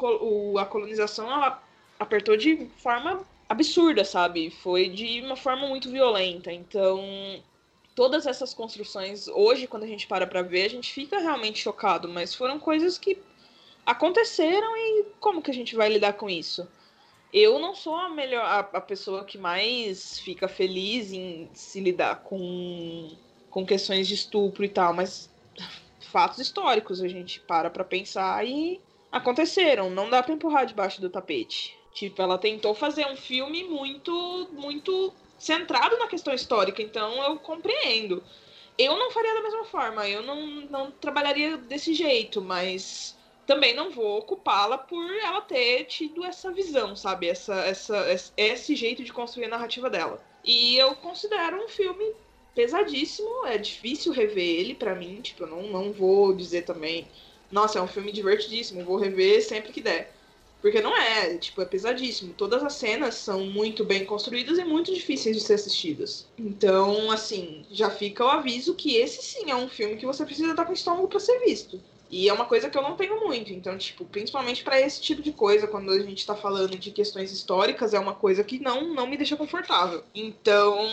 o, 0.52 0.58
a 0.58 0.66
colonização 0.66 1.30
ela 1.32 1.62
apertou 2.00 2.38
de 2.38 2.68
forma 2.78 3.26
absurda, 3.48 4.04
sabe? 4.04 4.50
Foi 4.50 4.90
de 4.90 5.22
uma 5.22 5.36
forma 5.36 5.68
muito 5.68 5.90
violenta. 5.90 6.52
Então, 6.52 7.02
todas 7.96 8.26
essas 8.26 8.54
construções, 8.54 9.28
hoje, 9.28 9.68
quando 9.68 9.84
a 9.84 9.88
gente 9.88 10.08
para 10.08 10.28
pra 10.28 10.42
ver, 10.42 10.66
a 10.66 10.70
gente 10.70 10.92
fica 10.92 11.20
realmente 11.20 11.60
chocado, 11.60 12.08
mas 12.08 12.34
foram 12.34 12.60
coisas 12.60 12.98
que 12.98 13.18
aconteceram 13.86 14.76
e 14.78 15.06
como 15.20 15.42
que 15.42 15.52
a 15.52 15.54
gente 15.54 15.76
vai 15.76 15.90
lidar 15.90 16.14
com 16.14 16.30
isso? 16.30 16.68
Eu 17.32 17.58
não 17.60 17.74
sou 17.74 17.96
a 17.96 18.10
melhor 18.10 18.46
a, 18.46 18.60
a 18.60 18.82
pessoa 18.82 19.26
que 19.26 19.38
mais 19.38 20.20
fica 20.20 20.48
feliz 20.48 21.12
em 21.12 21.50
se 21.54 21.80
lidar 21.80 22.22
com, 22.24 23.12
com 23.50 23.66
questões 23.66 24.08
de 24.08 24.14
estupro 24.14 24.64
e 24.64 24.70
tal, 24.70 24.94
mas 24.94 25.30
fatos 26.12 26.40
históricos 26.40 27.02
a 27.02 27.08
gente 27.08 27.40
para 27.42 27.70
pra 27.70 27.84
pensar 27.84 28.46
e 28.48 28.80
aconteceram, 29.14 29.92
não 29.92 30.10
dá 30.10 30.24
para 30.24 30.34
empurrar 30.34 30.66
debaixo 30.66 31.00
do 31.00 31.10
tapete. 31.10 31.78
Tipo, 31.94 32.24
ela 32.24 32.40
tentou 32.40 32.74
fazer 32.74 33.06
um 33.06 33.16
filme 33.16 33.64
muito, 33.64 34.50
muito 34.52 35.14
centrado 35.38 35.96
na 36.00 36.08
questão 36.08 36.34
histórica, 36.34 36.82
então 36.82 37.24
eu 37.24 37.38
compreendo. 37.38 38.24
Eu 38.76 38.98
não 38.98 39.12
faria 39.12 39.36
da 39.36 39.44
mesma 39.44 39.66
forma, 39.66 40.10
eu 40.10 40.24
não, 40.24 40.46
não 40.62 40.92
trabalharia 40.92 41.58
desse 41.58 41.94
jeito, 41.94 42.42
mas 42.42 43.16
também 43.46 43.76
não 43.76 43.92
vou 43.92 44.18
ocupá-la 44.18 44.80
por 44.80 45.08
ela 45.18 45.42
ter 45.42 45.84
tido 45.84 46.26
essa 46.26 46.52
visão, 46.52 46.96
sabe? 46.96 47.28
Essa, 47.28 47.54
essa, 47.66 48.32
esse 48.36 48.76
jeito 48.76 49.04
de 49.04 49.14
construir 49.14 49.46
a 49.46 49.50
narrativa 49.50 49.92
dela. 49.92 50.20
E 50.44 50.76
eu 50.76 50.96
considero 50.96 51.64
um 51.64 51.68
filme 51.68 52.16
pesadíssimo, 52.56 53.46
é 53.46 53.60
difícil 53.60 54.12
rever 54.12 54.60
ele 54.60 54.74
para 54.74 54.96
mim, 54.96 55.22
tipo, 55.22 55.44
eu 55.44 55.48
não, 55.48 55.64
não 55.64 55.92
vou 55.92 56.34
dizer 56.34 56.64
também 56.64 57.08
nossa, 57.54 57.78
é 57.78 57.82
um 57.82 57.88
filme 57.88 58.12
divertidíssimo, 58.12 58.84
vou 58.84 58.98
rever 58.98 59.42
sempre 59.46 59.72
que 59.72 59.80
der. 59.80 60.12
Porque 60.60 60.82
não 60.82 60.96
é, 60.98 61.38
tipo, 61.38 61.62
é 61.62 61.66
pesadíssimo. 61.66 62.34
Todas 62.34 62.64
as 62.64 62.74
cenas 62.74 63.16
são 63.16 63.46
muito 63.46 63.84
bem 63.84 64.06
construídas 64.06 64.58
e 64.58 64.64
muito 64.64 64.94
difíceis 64.94 65.36
de 65.36 65.44
ser 65.44 65.56
assistidas. 65.56 66.26
Então, 66.38 67.12
assim, 67.12 67.66
já 67.70 67.90
fica 67.90 68.26
o 68.26 68.30
aviso 68.30 68.74
que 68.74 68.96
esse 68.96 69.22
sim 69.22 69.52
é 69.52 69.56
um 69.56 69.68
filme 69.68 69.98
que 69.98 70.06
você 70.06 70.26
precisa 70.26 70.52
estar 70.52 70.66
com 70.66 70.74
estômago 70.74 71.08
para 71.10 71.20
ser 71.20 71.38
visto. 71.42 71.80
E 72.10 72.30
é 72.30 72.34
uma 72.34 72.46
coisa 72.46 72.70
que 72.70 72.78
eu 72.78 72.82
não 72.82 72.96
tenho 72.96 73.20
muito. 73.20 73.52
Então, 73.52 73.78
tipo, 73.78 74.06
principalmente 74.06 74.64
para 74.64 74.80
esse 74.80 75.02
tipo 75.02 75.22
de 75.22 75.34
coisa, 75.34 75.68
quando 75.68 75.92
a 75.92 76.00
gente 76.00 76.26
tá 76.26 76.34
falando 76.34 76.78
de 76.78 76.92
questões 76.92 77.32
históricas, 77.32 77.94
é 77.94 78.00
uma 78.00 78.16
coisa 78.16 78.44
que 78.44 78.58
não, 78.58 78.94
não 78.94 79.06
me 79.06 79.18
deixa 79.18 79.36
confortável. 79.36 80.04
Então, 80.16 80.88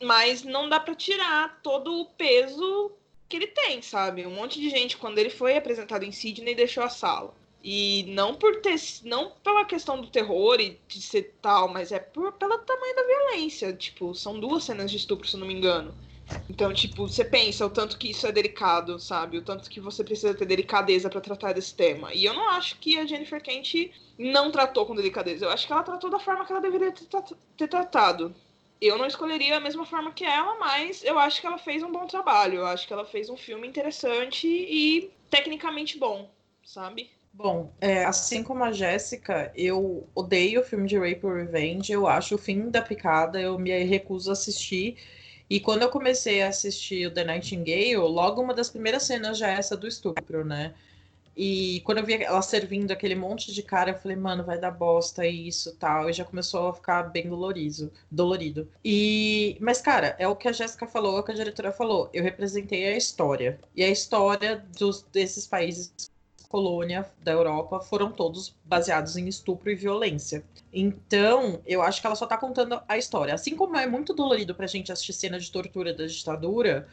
mas 0.00 0.44
não 0.44 0.68
dá 0.68 0.78
para 0.78 0.94
tirar 0.94 1.60
todo 1.62 1.92
o 1.92 2.04
peso 2.04 2.92
que 3.28 3.36
ele 3.36 3.48
tem, 3.48 3.82
sabe? 3.82 4.26
Um 4.26 4.34
monte 4.34 4.60
de 4.60 4.70
gente, 4.70 4.96
quando 4.96 5.18
ele 5.18 5.30
foi 5.30 5.56
apresentado 5.56 6.04
em 6.04 6.12
Sydney, 6.12 6.54
deixou 6.54 6.82
a 6.82 6.88
sala. 6.88 7.34
E 7.62 8.04
não 8.08 8.34
por 8.34 8.60
ter. 8.60 8.76
Não 9.04 9.32
pela 9.42 9.64
questão 9.64 10.00
do 10.00 10.08
terror 10.08 10.60
e 10.60 10.80
de 10.86 11.02
ser 11.02 11.34
tal, 11.42 11.68
mas 11.68 11.92
é 11.92 11.98
por, 11.98 12.32
pelo 12.32 12.58
tamanho 12.58 12.96
da 12.96 13.02
violência. 13.02 13.72
Tipo, 13.72 14.14
são 14.14 14.38
duas 14.38 14.64
cenas 14.64 14.90
de 14.90 14.96
estupro, 14.96 15.28
se 15.28 15.36
não 15.36 15.46
me 15.46 15.54
engano. 15.54 15.94
Então, 16.48 16.72
tipo, 16.72 17.08
você 17.08 17.24
pensa 17.24 17.64
o 17.64 17.70
tanto 17.70 17.98
que 17.98 18.10
isso 18.10 18.26
é 18.26 18.32
delicado, 18.32 18.98
sabe? 18.98 19.38
O 19.38 19.42
tanto 19.42 19.68
que 19.68 19.80
você 19.80 20.04
precisa 20.04 20.34
ter 20.34 20.44
delicadeza 20.44 21.08
para 21.08 21.20
tratar 21.20 21.52
desse 21.54 21.74
tema. 21.74 22.12
E 22.14 22.24
eu 22.24 22.34
não 22.34 22.50
acho 22.50 22.78
que 22.78 22.98
a 22.98 23.06
Jennifer 23.06 23.42
Kent 23.42 23.90
não 24.18 24.50
tratou 24.50 24.84
com 24.84 24.94
delicadeza. 24.94 25.46
Eu 25.46 25.50
acho 25.50 25.66
que 25.66 25.72
ela 25.72 25.82
tratou 25.82 26.10
da 26.10 26.18
forma 26.18 26.44
que 26.44 26.52
ela 26.52 26.60
deveria 26.60 26.92
ter 27.56 27.68
tratado. 27.68 28.34
Eu 28.80 28.96
não 28.96 29.06
escolheria 29.06 29.56
a 29.56 29.60
mesma 29.60 29.84
forma 29.84 30.12
que 30.12 30.24
ela, 30.24 30.56
mas 30.58 31.02
eu 31.02 31.18
acho 31.18 31.40
que 31.40 31.46
ela 31.46 31.58
fez 31.58 31.82
um 31.82 31.90
bom 31.90 32.06
trabalho. 32.06 32.58
Eu 32.58 32.66
acho 32.66 32.86
que 32.86 32.92
ela 32.92 33.04
fez 33.04 33.28
um 33.28 33.36
filme 33.36 33.66
interessante 33.66 34.46
e 34.46 35.10
tecnicamente 35.28 35.98
bom, 35.98 36.30
sabe? 36.64 37.10
Bom, 37.32 37.72
é, 37.80 38.04
assim 38.04 38.42
como 38.42 38.64
a 38.64 38.72
Jéssica, 38.72 39.52
eu 39.54 40.08
odeio 40.14 40.60
o 40.60 40.64
filme 40.64 40.88
de 40.88 40.98
Rape 40.98 41.24
or 41.24 41.36
Revenge. 41.36 41.92
Eu 41.92 42.06
acho 42.06 42.34
o 42.34 42.38
fim 42.38 42.70
da 42.70 42.82
picada, 42.82 43.40
eu 43.40 43.58
me 43.58 43.70
recuso 43.84 44.30
a 44.30 44.32
assistir. 44.32 44.96
E 45.50 45.60
quando 45.60 45.82
eu 45.82 45.88
comecei 45.88 46.42
a 46.42 46.48
assistir 46.48 47.06
o 47.06 47.10
The 47.10 47.24
Nightingale, 47.24 47.96
logo 47.96 48.42
uma 48.42 48.54
das 48.54 48.70
primeiras 48.70 49.04
cenas 49.04 49.38
já 49.38 49.50
é 49.50 49.54
essa 49.54 49.76
do 49.76 49.86
estupro, 49.86 50.44
né? 50.44 50.74
E 51.40 51.80
quando 51.84 51.98
eu 51.98 52.04
vi 52.04 52.14
ela 52.14 52.42
servindo 52.42 52.90
aquele 52.90 53.14
monte 53.14 53.54
de 53.54 53.62
cara, 53.62 53.92
eu 53.92 53.94
falei, 53.94 54.16
mano, 54.16 54.42
vai 54.42 54.58
dar 54.58 54.72
bosta 54.72 55.24
isso 55.24 55.72
tal. 55.76 56.10
E 56.10 56.12
já 56.12 56.24
começou 56.24 56.68
a 56.68 56.74
ficar 56.74 57.04
bem 57.04 57.28
dolorido. 57.28 57.92
dolorido. 58.10 58.68
E, 58.84 59.56
mas, 59.60 59.80
cara, 59.80 60.16
é 60.18 60.26
o 60.26 60.34
que 60.34 60.48
a 60.48 60.52
Jéssica 60.52 60.84
falou, 60.84 61.16
é 61.16 61.20
o 61.20 61.22
que 61.22 61.30
a 61.30 61.34
diretora 61.36 61.70
falou. 61.70 62.10
Eu 62.12 62.24
representei 62.24 62.88
a 62.88 62.96
história. 62.96 63.60
E 63.76 63.84
a 63.84 63.88
história 63.88 64.66
dos, 64.76 65.02
desses 65.12 65.46
países 65.46 66.10
colônia 66.48 67.06
da 67.22 67.32
Europa 67.32 67.78
foram 67.80 68.10
todos 68.10 68.56
baseados 68.64 69.16
em 69.16 69.28
estupro 69.28 69.70
e 69.70 69.74
violência. 69.74 70.42
Então, 70.72 71.60
eu 71.66 71.82
acho 71.82 72.00
que 72.00 72.06
ela 72.06 72.16
só 72.16 72.26
tá 72.26 72.36
contando 72.36 72.80
a 72.88 72.98
história. 72.98 73.34
Assim 73.34 73.54
como 73.54 73.76
é 73.76 73.86
muito 73.86 74.12
dolorido 74.14 74.54
pra 74.54 74.66
gente 74.66 74.90
assistir 74.90 75.12
cena 75.12 75.38
de 75.38 75.52
tortura 75.52 75.94
da 75.94 76.06
ditadura, 76.06 76.88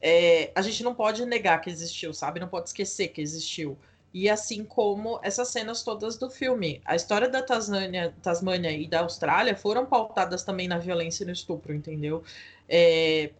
é, 0.00 0.52
a 0.54 0.62
gente 0.62 0.82
não 0.82 0.94
pode 0.94 1.24
negar 1.26 1.60
que 1.60 1.70
existiu, 1.70 2.12
sabe? 2.12 2.40
Não 2.40 2.48
pode 2.48 2.68
esquecer 2.68 3.08
que 3.08 3.20
existiu. 3.20 3.76
E 4.12 4.28
assim 4.28 4.64
como 4.64 5.20
essas 5.22 5.48
cenas 5.48 5.82
todas 5.82 6.16
do 6.16 6.30
filme. 6.30 6.80
A 6.84 6.96
história 6.96 7.28
da 7.28 7.42
Tasmânia, 7.42 8.72
e 8.72 8.88
da 8.88 9.00
Austrália 9.00 9.54
foram 9.56 9.84
pautadas 9.84 10.42
também 10.42 10.66
na 10.66 10.78
violência 10.78 11.24
e 11.24 11.26
no 11.26 11.32
estupro, 11.32 11.74
entendeu? 11.74 12.22
É, 12.68 13.30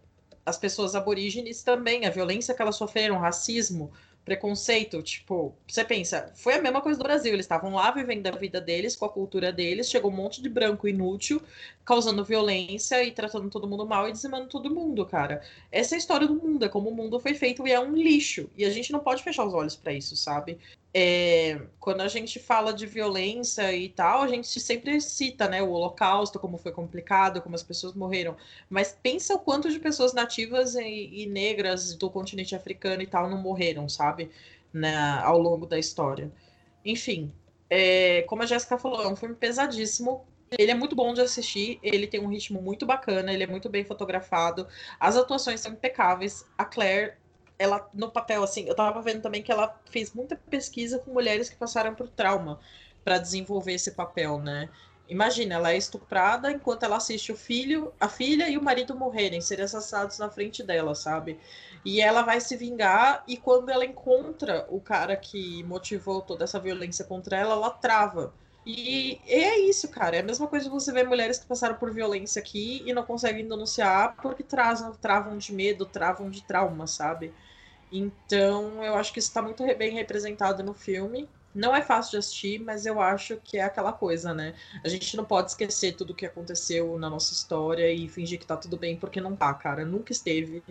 as 0.45 0.57
pessoas 0.57 0.95
aborígenes 0.95 1.63
também, 1.63 2.05
a 2.05 2.09
violência 2.09 2.53
que 2.53 2.61
elas 2.61 2.75
sofreram, 2.75 3.17
racismo, 3.17 3.91
preconceito, 4.29 5.01
tipo, 5.01 5.55
você 5.67 5.83
pensa, 5.83 6.31
foi 6.35 6.53
a 6.53 6.61
mesma 6.61 6.81
coisa 6.81 6.99
do 6.99 7.03
Brasil, 7.03 7.33
eles 7.33 7.45
estavam 7.45 7.73
lá 7.73 7.89
vivendo 7.89 8.27
a 8.27 8.31
vida 8.31 8.61
deles, 8.61 8.95
com 8.95 9.05
a 9.05 9.09
cultura 9.09 9.51
deles, 9.51 9.89
chegou 9.89 10.11
um 10.11 10.15
monte 10.15 10.39
de 10.39 10.47
branco 10.47 10.87
inútil, 10.87 11.41
causando 11.83 12.23
violência 12.23 13.03
e 13.03 13.11
tratando 13.11 13.49
todo 13.49 13.67
mundo 13.67 13.87
mal 13.87 14.07
e 14.07 14.11
dizimando 14.11 14.47
todo 14.47 14.69
mundo, 14.69 15.03
cara. 15.03 15.41
Essa 15.71 15.95
é 15.95 15.97
a 15.97 15.97
história 15.97 16.27
do 16.27 16.35
mundo, 16.35 16.63
é 16.63 16.69
como 16.69 16.89
o 16.89 16.95
mundo 16.95 17.19
foi 17.19 17.33
feito 17.33 17.65
e 17.65 17.71
é 17.71 17.79
um 17.79 17.95
lixo, 17.95 18.51
e 18.55 18.63
a 18.65 18.69
gente 18.69 18.91
não 18.91 18.99
pode 18.99 19.23
fechar 19.23 19.45
os 19.45 19.53
olhos 19.55 19.75
para 19.75 19.93
isso, 19.93 20.15
sabe? 20.15 20.59
É, 20.93 21.61
quando 21.79 22.01
a 22.01 22.07
gente 22.07 22.39
fala 22.39 22.73
de 22.73 22.87
violência 22.87 23.71
e 23.75 23.89
tal, 23.89 24.23
a 24.23 24.27
gente 24.27 24.59
sempre 24.59 24.99
cita, 24.99 25.47
né, 25.47 25.61
o 25.61 25.69
Holocausto, 25.69 26.39
como 26.39 26.57
foi 26.57 26.71
complicado, 26.71 27.41
como 27.41 27.55
as 27.55 27.61
pessoas 27.63 27.93
morreram. 27.93 28.35
Mas 28.69 28.97
pensa 29.01 29.35
o 29.35 29.39
quanto 29.39 29.69
de 29.69 29.79
pessoas 29.79 30.13
nativas 30.13 30.75
e, 30.75 31.23
e 31.23 31.25
negras 31.27 31.93
do 31.95 32.09
continente 32.09 32.55
africano 32.55 33.03
e 33.03 33.07
tal 33.07 33.29
não 33.29 33.37
morreram, 33.37 33.87
sabe? 33.87 34.31
Na, 34.73 35.23
ao 35.23 35.39
longo 35.39 35.65
da 35.65 35.77
história. 35.79 36.31
Enfim, 36.83 37.31
é, 37.69 38.23
como 38.23 38.41
a 38.43 38.45
Jéssica 38.45 38.77
falou, 38.77 39.03
é 39.03 39.07
um 39.07 39.15
filme 39.15 39.35
pesadíssimo. 39.35 40.25
Ele 40.57 40.71
é 40.71 40.75
muito 40.75 40.95
bom 40.95 41.13
de 41.13 41.21
assistir, 41.21 41.79
ele 41.83 42.07
tem 42.07 42.19
um 42.19 42.27
ritmo 42.27 42.59
muito 42.61 42.83
bacana, 42.85 43.31
ele 43.31 43.43
é 43.43 43.47
muito 43.47 43.69
bem 43.69 43.83
fotografado, 43.85 44.67
as 44.99 45.15
atuações 45.15 45.59
são 45.61 45.71
impecáveis. 45.73 46.43
A 46.57 46.65
Claire 46.65 47.18
ela 47.59 47.87
no 47.93 48.09
papel 48.09 48.41
assim, 48.43 48.65
eu 48.67 48.75
tava 48.75 49.01
vendo 49.01 49.21
também 49.21 49.43
que 49.43 49.51
ela 49.51 49.79
fez 49.91 50.13
muita 50.13 50.35
pesquisa 50.35 50.97
com 50.99 51.11
mulheres 51.11 51.49
que 51.49 51.57
passaram 51.57 51.93
por 51.93 52.09
trauma 52.09 52.59
para 53.03 53.17
desenvolver 53.19 53.73
esse 53.73 53.91
papel, 53.91 54.39
né? 54.39 54.69
Imagina, 55.09 55.55
ela 55.55 55.71
é 55.71 55.77
estuprada 55.77 56.51
enquanto 56.51 56.83
ela 56.83 56.97
assiste 56.97 57.31
o 57.31 57.35
filho, 57.35 57.91
a 57.99 58.07
filha 58.07 58.47
e 58.49 58.57
o 58.57 58.61
marido 58.63 58.95
morrerem, 58.95 59.41
serem 59.41 59.65
assassinados 59.65 60.19
na 60.19 60.29
frente 60.29 60.63
dela, 60.63 60.93
sabe? 60.95 61.39
E 61.83 61.99
ela 61.99 62.21
vai 62.21 62.39
se 62.39 62.55
vingar 62.55 63.23
e 63.27 63.35
quando 63.37 63.69
ela 63.69 63.85
encontra 63.85 64.65
o 64.69 64.79
cara 64.79 65.17
que 65.17 65.63
motivou 65.63 66.21
toda 66.21 66.43
essa 66.43 66.59
violência 66.59 67.03
contra 67.05 67.37
ela, 67.37 67.53
ela 67.55 67.71
trava. 67.71 68.35
E 68.65 69.19
é 69.25 69.57
isso, 69.59 69.89
cara. 69.89 70.17
É 70.17 70.19
a 70.19 70.23
mesma 70.23 70.47
coisa 70.47 70.65
que 70.65 70.71
você 70.71 70.91
vê 70.91 71.03
mulheres 71.03 71.39
que 71.39 71.47
passaram 71.47 71.75
por 71.75 71.91
violência 71.91 72.39
aqui 72.39 72.83
e 72.85 72.93
não 72.93 73.03
conseguem 73.03 73.47
denunciar 73.47 74.15
porque 74.21 74.43
travam, 74.43 74.93
travam 74.93 75.37
de 75.37 75.51
medo, 75.53 75.85
travam 75.87 76.29
de 76.29 76.43
trauma, 76.43 76.85
sabe? 76.85 77.33
Então, 77.91 78.83
eu 78.83 78.95
acho 78.95 79.11
que 79.13 79.19
isso 79.19 79.29
está 79.29 79.41
muito 79.41 79.63
bem 79.77 79.93
representado 79.93 80.63
no 80.63 80.73
filme. 80.73 81.29
Não 81.53 81.75
é 81.75 81.81
fácil 81.81 82.11
de 82.11 82.17
assistir, 82.17 82.59
mas 82.59 82.85
eu 82.85 83.01
acho 83.01 83.37
que 83.37 83.57
é 83.57 83.63
aquela 83.63 83.91
coisa, 83.91 84.33
né? 84.33 84.53
A 84.83 84.87
gente 84.87 85.17
não 85.17 85.25
pode 85.25 85.49
esquecer 85.49 85.95
tudo 85.95 86.11
o 86.11 86.15
que 86.15 86.25
aconteceu 86.25 86.97
na 86.99 87.09
nossa 87.09 87.33
história 87.33 87.91
e 87.91 88.07
fingir 88.07 88.39
que 88.39 88.45
tá 88.45 88.55
tudo 88.55 88.77
bem, 88.77 88.95
porque 88.95 89.19
não 89.19 89.35
tá, 89.35 89.53
cara. 89.53 89.83
Nunca 89.83 90.11
esteve. 90.11 90.63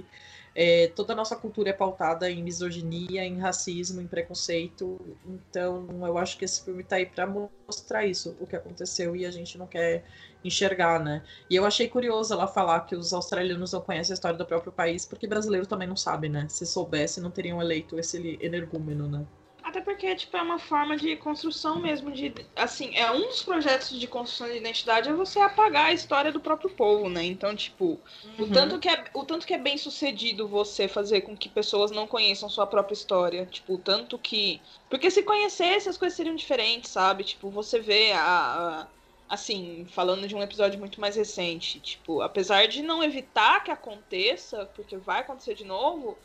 É, 0.54 0.88
toda 0.88 1.12
a 1.12 1.16
nossa 1.16 1.36
cultura 1.36 1.70
é 1.70 1.72
pautada 1.72 2.30
em 2.30 2.42
misoginia, 2.42 3.24
em 3.24 3.38
racismo, 3.38 4.00
em 4.00 4.06
preconceito. 4.06 5.00
Então, 5.26 5.86
eu 6.06 6.16
acho 6.16 6.38
que 6.38 6.44
esse 6.44 6.64
filme 6.64 6.84
tá 6.84 6.96
aí 6.96 7.06
para 7.06 7.26
mostrar 7.26 8.06
isso, 8.06 8.36
o 8.40 8.46
que 8.46 8.56
aconteceu, 8.56 9.14
e 9.16 9.26
a 9.26 9.30
gente 9.30 9.58
não 9.58 9.66
quer 9.66 10.04
enxergar, 10.44 11.02
né? 11.02 11.24
E 11.50 11.56
eu 11.56 11.66
achei 11.66 11.88
curioso 11.88 12.32
ela 12.32 12.46
falar 12.46 12.80
que 12.86 12.94
os 12.94 13.12
australianos 13.12 13.72
não 13.72 13.80
conhecem 13.80 14.12
a 14.12 14.14
história 14.14 14.38
do 14.38 14.46
próprio 14.46 14.72
país, 14.72 15.04
porque 15.04 15.26
brasileiro 15.26 15.66
também 15.66 15.88
não 15.88 15.96
sabe, 15.96 16.28
né? 16.28 16.46
Se 16.48 16.64
soubesse, 16.66 17.20
não 17.20 17.30
teriam 17.30 17.60
eleito 17.60 17.98
esse 17.98 18.38
energúmeno, 18.40 19.08
né? 19.08 19.26
Até 19.68 19.82
porque, 19.82 20.16
tipo, 20.16 20.34
é 20.34 20.40
uma 20.40 20.58
forma 20.58 20.96
de 20.96 21.14
construção 21.16 21.78
mesmo 21.78 22.10
de. 22.10 22.32
Assim, 22.56 22.96
é 22.96 23.10
um 23.10 23.26
dos 23.26 23.42
projetos 23.42 24.00
de 24.00 24.06
construção 24.06 24.46
de 24.48 24.56
identidade 24.56 25.10
é 25.10 25.12
você 25.12 25.38
apagar 25.40 25.86
a 25.86 25.92
história 25.92 26.32
do 26.32 26.40
próprio 26.40 26.70
povo, 26.70 27.10
né? 27.10 27.22
Então, 27.22 27.54
tipo, 27.54 28.00
uhum. 28.38 28.44
o, 28.46 28.50
tanto 28.50 28.78
que 28.78 28.88
é, 28.88 29.04
o 29.12 29.24
tanto 29.26 29.46
que 29.46 29.52
é 29.52 29.58
bem 29.58 29.76
sucedido 29.76 30.48
você 30.48 30.88
fazer 30.88 31.20
com 31.20 31.36
que 31.36 31.50
pessoas 31.50 31.90
não 31.90 32.06
conheçam 32.06 32.48
sua 32.48 32.66
própria 32.66 32.94
história. 32.94 33.44
Tipo, 33.44 33.74
o 33.74 33.78
tanto 33.78 34.18
que. 34.18 34.58
Porque 34.88 35.10
se 35.10 35.22
conhecesse, 35.22 35.86
as 35.86 35.98
coisas 35.98 36.16
seriam 36.16 36.34
diferentes, 36.34 36.90
sabe? 36.90 37.22
Tipo, 37.22 37.50
você 37.50 37.78
vê 37.78 38.12
a, 38.12 38.20
a 38.20 38.86
assim, 39.28 39.86
falando 39.90 40.26
de 40.26 40.34
um 40.34 40.42
episódio 40.42 40.80
muito 40.80 40.98
mais 40.98 41.14
recente, 41.14 41.78
tipo, 41.78 42.22
apesar 42.22 42.66
de 42.66 42.82
não 42.82 43.04
evitar 43.04 43.62
que 43.62 43.70
aconteça, 43.70 44.64
porque 44.74 44.96
vai 44.96 45.20
acontecer 45.20 45.54
de 45.54 45.64
novo, 45.64 46.16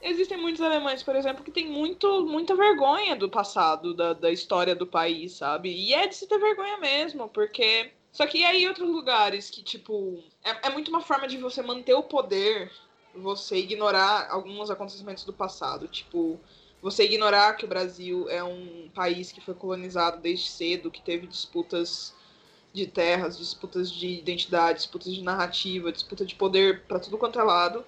existem 0.00 0.36
muitos 0.36 0.60
alemães, 0.60 1.02
por 1.02 1.16
exemplo, 1.16 1.42
que 1.42 1.50
tem 1.50 1.68
muito, 1.68 2.26
muita 2.26 2.54
vergonha 2.54 3.16
do 3.16 3.28
passado, 3.28 3.94
da, 3.94 4.12
da 4.12 4.30
história 4.30 4.74
do 4.74 4.86
país, 4.86 5.32
sabe? 5.32 5.70
E 5.70 5.94
é 5.94 6.06
de 6.06 6.14
se 6.14 6.26
ter 6.26 6.38
vergonha 6.38 6.78
mesmo, 6.78 7.28
porque. 7.28 7.90
Só 8.12 8.26
que 8.26 8.44
aí 8.44 8.68
outros 8.68 8.88
lugares 8.88 9.50
que, 9.50 9.62
tipo. 9.62 10.22
É, 10.44 10.68
é 10.68 10.70
muito 10.70 10.88
uma 10.88 11.00
forma 11.00 11.26
de 11.26 11.38
você 11.38 11.62
manter 11.62 11.94
o 11.94 12.02
poder, 12.02 12.70
você 13.14 13.56
ignorar 13.56 14.28
alguns 14.30 14.70
acontecimentos 14.70 15.24
do 15.24 15.32
passado. 15.32 15.88
Tipo, 15.88 16.38
você 16.82 17.04
ignorar 17.04 17.54
que 17.54 17.64
o 17.64 17.68
Brasil 17.68 18.28
é 18.28 18.44
um 18.44 18.90
país 18.94 19.32
que 19.32 19.40
foi 19.40 19.54
colonizado 19.54 20.20
desde 20.20 20.48
cedo, 20.48 20.90
que 20.90 21.00
teve 21.02 21.26
disputas 21.26 22.14
de 22.72 22.86
terras, 22.86 23.38
disputas 23.38 23.90
de 23.90 24.18
identidade, 24.18 24.78
disputas 24.78 25.14
de 25.14 25.22
narrativa, 25.22 25.92
disputa 25.92 26.26
de 26.26 26.34
poder 26.34 26.82
para 26.82 26.98
tudo 26.98 27.16
quanto 27.16 27.38
é 27.38 27.42
lado 27.42 27.84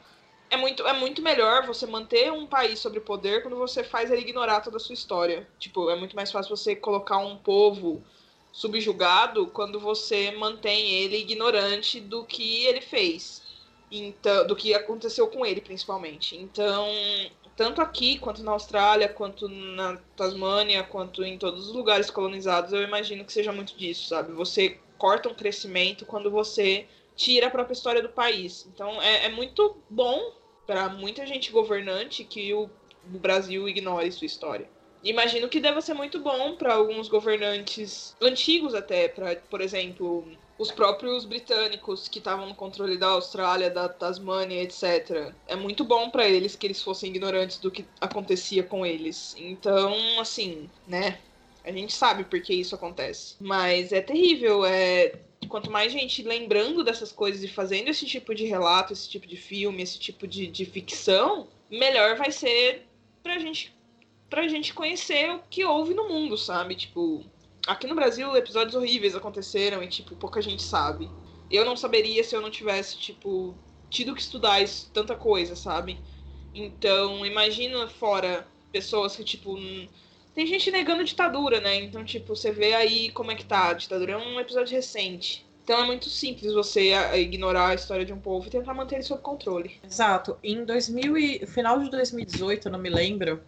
é 0.50 0.56
muito, 0.56 0.86
é 0.86 0.92
muito 0.92 1.22
melhor 1.22 1.66
você 1.66 1.86
manter 1.86 2.32
um 2.32 2.46
país 2.46 2.78
sobre 2.78 3.00
poder 3.00 3.42
quando 3.42 3.56
você 3.56 3.82
faz 3.82 4.10
ele 4.10 4.22
ignorar 4.22 4.60
toda 4.60 4.76
a 4.76 4.80
sua 4.80 4.94
história. 4.94 5.48
Tipo, 5.58 5.90
é 5.90 5.96
muito 5.96 6.14
mais 6.14 6.30
fácil 6.30 6.56
você 6.56 6.76
colocar 6.76 7.18
um 7.18 7.36
povo 7.36 8.02
subjugado 8.52 9.48
quando 9.48 9.78
você 9.78 10.30
mantém 10.30 10.90
ele 10.90 11.18
ignorante 11.18 12.00
do 12.00 12.24
que 12.24 12.64
ele 12.64 12.80
fez. 12.80 13.42
Então, 13.90 14.46
do 14.46 14.56
que 14.56 14.74
aconteceu 14.74 15.28
com 15.28 15.44
ele, 15.44 15.60
principalmente. 15.60 16.36
Então, 16.36 16.88
tanto 17.56 17.80
aqui, 17.80 18.18
quanto 18.18 18.42
na 18.42 18.52
Austrália, 18.52 19.08
quanto 19.08 19.48
na 19.48 19.96
Tasmânia, 20.16 20.82
quanto 20.82 21.22
em 21.22 21.38
todos 21.38 21.68
os 21.68 21.74
lugares 21.74 22.10
colonizados, 22.10 22.72
eu 22.72 22.82
imagino 22.82 23.24
que 23.24 23.32
seja 23.32 23.52
muito 23.52 23.76
disso, 23.76 24.08
sabe? 24.08 24.32
Você 24.32 24.80
corta 24.98 25.28
um 25.28 25.34
crescimento 25.34 26.04
quando 26.04 26.30
você 26.30 26.86
tira 27.16 27.46
a 27.46 27.50
própria 27.50 27.74
história 27.74 28.02
do 28.02 28.08
país. 28.08 28.68
Então 28.72 29.00
é, 29.00 29.26
é 29.26 29.28
muito 29.28 29.76
bom 29.88 30.32
para 30.66 30.88
muita 30.88 31.26
gente 31.26 31.50
governante 31.50 32.24
que 32.24 32.52
o, 32.52 32.68
o 33.12 33.18
Brasil 33.18 33.68
ignore 33.68 34.10
sua 34.12 34.26
história. 34.26 34.68
imagino 35.02 35.48
que 35.48 35.60
deva 35.60 35.80
ser 35.80 35.94
muito 35.94 36.20
bom 36.20 36.56
para 36.56 36.74
alguns 36.74 37.08
governantes 37.08 38.16
antigos 38.20 38.74
até, 38.74 39.08
para, 39.08 39.36
por 39.36 39.60
exemplo, 39.60 40.26
os 40.58 40.70
próprios 40.70 41.24
britânicos 41.24 42.08
que 42.08 42.18
estavam 42.18 42.48
no 42.48 42.54
controle 42.54 42.96
da 42.96 43.08
Austrália, 43.08 43.70
da 43.70 43.88
Tasmânia, 43.88 44.62
etc. 44.62 45.32
É 45.46 45.54
muito 45.54 45.84
bom 45.84 46.10
para 46.10 46.26
eles 46.26 46.56
que 46.56 46.66
eles 46.66 46.82
fossem 46.82 47.10
ignorantes 47.10 47.58
do 47.58 47.70
que 47.70 47.84
acontecia 48.00 48.62
com 48.62 48.84
eles. 48.84 49.34
Então, 49.38 50.18
assim, 50.18 50.68
né? 50.86 51.18
A 51.62 51.72
gente 51.72 51.92
sabe 51.92 52.24
por 52.24 52.40
que 52.40 52.54
isso 52.54 52.74
acontece. 52.74 53.34
Mas 53.40 53.92
é 53.92 54.00
terrível. 54.00 54.64
É... 54.64 55.12
Quanto 55.48 55.70
mais 55.70 55.92
gente 55.92 56.22
lembrando 56.22 56.82
dessas 56.84 57.12
coisas 57.12 57.42
e 57.42 57.48
fazendo 57.48 57.88
esse 57.88 58.06
tipo 58.06 58.34
de 58.34 58.44
relato, 58.44 58.92
esse 58.92 59.08
tipo 59.08 59.26
de 59.26 59.36
filme, 59.36 59.82
esse 59.82 59.98
tipo 59.98 60.26
de, 60.26 60.46
de 60.46 60.64
ficção, 60.64 61.48
melhor 61.70 62.16
vai 62.16 62.30
ser 62.30 62.86
pra 63.22 63.38
gente, 63.38 63.74
pra 64.28 64.48
gente 64.48 64.74
conhecer 64.74 65.30
o 65.30 65.40
que 65.50 65.64
houve 65.64 65.94
no 65.94 66.08
mundo, 66.08 66.36
sabe? 66.36 66.74
Tipo, 66.74 67.24
aqui 67.66 67.86
no 67.86 67.94
Brasil 67.94 68.36
episódios 68.36 68.74
horríveis 68.74 69.14
aconteceram 69.14 69.82
e, 69.82 69.88
tipo, 69.88 70.14
pouca 70.16 70.40
gente 70.40 70.62
sabe. 70.62 71.10
Eu 71.50 71.64
não 71.64 71.76
saberia 71.76 72.22
se 72.24 72.34
eu 72.34 72.40
não 72.40 72.50
tivesse, 72.50 72.98
tipo, 72.98 73.54
tido 73.90 74.14
que 74.14 74.20
estudar 74.20 74.60
isso, 74.60 74.90
tanta 74.92 75.14
coisa, 75.14 75.54
sabe? 75.56 75.98
Então, 76.54 77.24
imagina 77.26 77.86
fora 77.88 78.46
pessoas 78.72 79.16
que, 79.16 79.24
tipo, 79.24 79.58
tem 80.36 80.46
gente 80.46 80.70
negando 80.70 81.02
ditadura, 81.02 81.62
né? 81.62 81.76
Então, 81.76 82.04
tipo, 82.04 82.36
você 82.36 82.52
vê 82.52 82.74
aí 82.74 83.10
como 83.10 83.32
é 83.32 83.34
que 83.34 83.46
tá. 83.46 83.70
A 83.70 83.72
ditadura 83.72 84.12
é 84.12 84.16
um 84.18 84.38
episódio 84.38 84.76
recente. 84.76 85.46
Então 85.64 85.82
é 85.82 85.86
muito 85.86 86.10
simples 86.10 86.52
você 86.52 86.92
ignorar 87.14 87.68
a 87.68 87.74
história 87.74 88.04
de 88.04 88.12
um 88.12 88.20
povo 88.20 88.46
e 88.46 88.50
tentar 88.50 88.74
manter 88.74 88.96
ele 88.96 89.02
sob 89.02 89.22
controle. 89.22 89.80
Exato. 89.82 90.38
Em 90.44 90.62
2000 90.62 91.16
e... 91.16 91.46
final 91.46 91.80
de 91.80 91.90
2018, 91.90 92.68
eu 92.68 92.72
não 92.72 92.78
me 92.78 92.90
lembro, 92.90 93.40